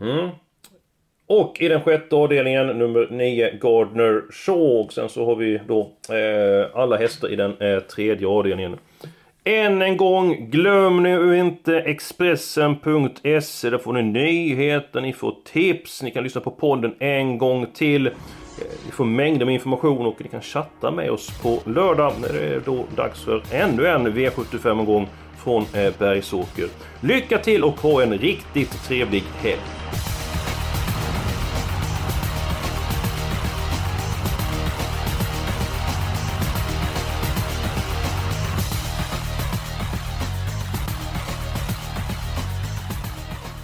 Mm. 0.01 0.29
Och 1.29 1.61
i 1.61 1.67
den 1.67 1.81
sjätte 1.81 2.15
avdelningen 2.15 2.67
nummer 2.67 3.07
9 3.11 3.51
Gardner 3.61 4.23
Shaw. 4.31 4.85
Och 4.85 4.93
sen 4.93 5.09
så 5.09 5.25
har 5.25 5.35
vi 5.35 5.59
då 5.67 5.79
eh, 6.09 6.81
alla 6.81 6.97
hästar 6.97 7.31
i 7.31 7.35
den 7.35 7.61
eh, 7.61 7.79
tredje 7.79 8.27
avdelningen. 8.27 8.77
Än 9.43 9.81
en 9.81 9.97
gång, 9.97 10.49
glöm 10.49 11.03
nu 11.03 11.37
inte 11.37 11.79
Expressen.se. 11.79 13.69
Där 13.69 13.77
får 13.77 13.93
ni 13.93 14.01
nyheter, 14.01 15.01
ni 15.01 15.13
får 15.13 15.35
tips, 15.53 16.03
ni 16.03 16.11
kan 16.11 16.23
lyssna 16.23 16.41
på 16.41 16.51
podden 16.51 16.95
en 16.99 17.37
gång 17.37 17.65
till. 17.73 18.07
Eh, 18.07 18.13
ni 18.85 18.91
får 18.91 19.05
mängder 19.05 19.45
med 19.45 19.53
information 19.53 20.05
och 20.05 20.21
ni 20.21 20.27
kan 20.27 20.41
chatta 20.41 20.91
med 20.91 21.11
oss 21.11 21.41
på 21.41 21.59
lördag 21.69 22.13
när 22.21 22.33
det 22.39 22.55
är 22.55 22.61
då 22.65 22.85
dags 22.95 23.23
för 23.23 23.43
ännu 23.51 23.87
en 23.87 24.07
V75-omgång 24.07 25.07
från 25.43 25.61
eh, 25.61 25.93
Bergsåker. 25.99 26.67
Lycka 27.01 27.37
till 27.37 27.63
och 27.63 27.79
ha 27.81 28.01
en 28.01 28.17
riktigt 28.17 28.83
trevlig 28.87 29.23
helg! 29.43 29.98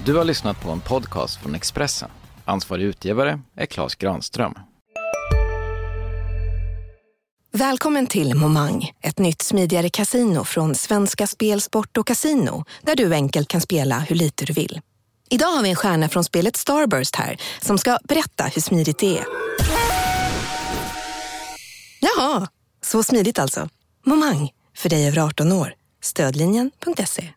Du 0.05 0.15
har 0.15 0.23
lyssnat 0.23 0.61
på 0.61 0.69
en 0.69 0.81
podcast 0.81 1.41
från 1.41 1.55
Expressen. 1.55 2.09
Ansvarig 2.45 2.83
utgivare 2.83 3.39
är 3.55 3.65
Klas 3.65 3.95
Granström. 3.95 4.53
Välkommen 7.51 8.07
till 8.07 8.35
Momang, 8.35 8.91
ett 9.01 9.19
nytt 9.19 9.41
smidigare 9.41 9.89
casino 9.89 10.43
från 10.43 10.75
Svenska 10.75 11.27
Spel, 11.27 11.61
Sport 11.61 11.97
och 11.97 12.07
Casino 12.07 12.65
där 12.81 12.95
du 12.95 13.13
enkelt 13.13 13.47
kan 13.47 13.61
spela 13.61 13.99
hur 13.99 14.15
lite 14.15 14.45
du 14.45 14.53
vill. 14.53 14.81
Idag 15.29 15.47
har 15.47 15.63
vi 15.63 15.69
en 15.69 15.75
stjärna 15.75 16.09
från 16.09 16.23
spelet 16.23 16.55
Starburst 16.55 17.15
här 17.15 17.37
som 17.61 17.77
ska 17.77 17.97
berätta 18.03 18.43
hur 18.43 18.61
smidigt 18.61 18.99
det 18.99 19.17
är. 19.17 19.25
Jaha, 21.99 22.47
så 22.81 23.03
smidigt 23.03 23.39
alltså. 23.39 23.69
Momang, 24.05 24.51
för 24.77 24.89
dig 24.89 25.07
över 25.07 25.21
18 25.21 25.51
år. 25.51 25.73
Stödlinjen.se. 26.01 27.29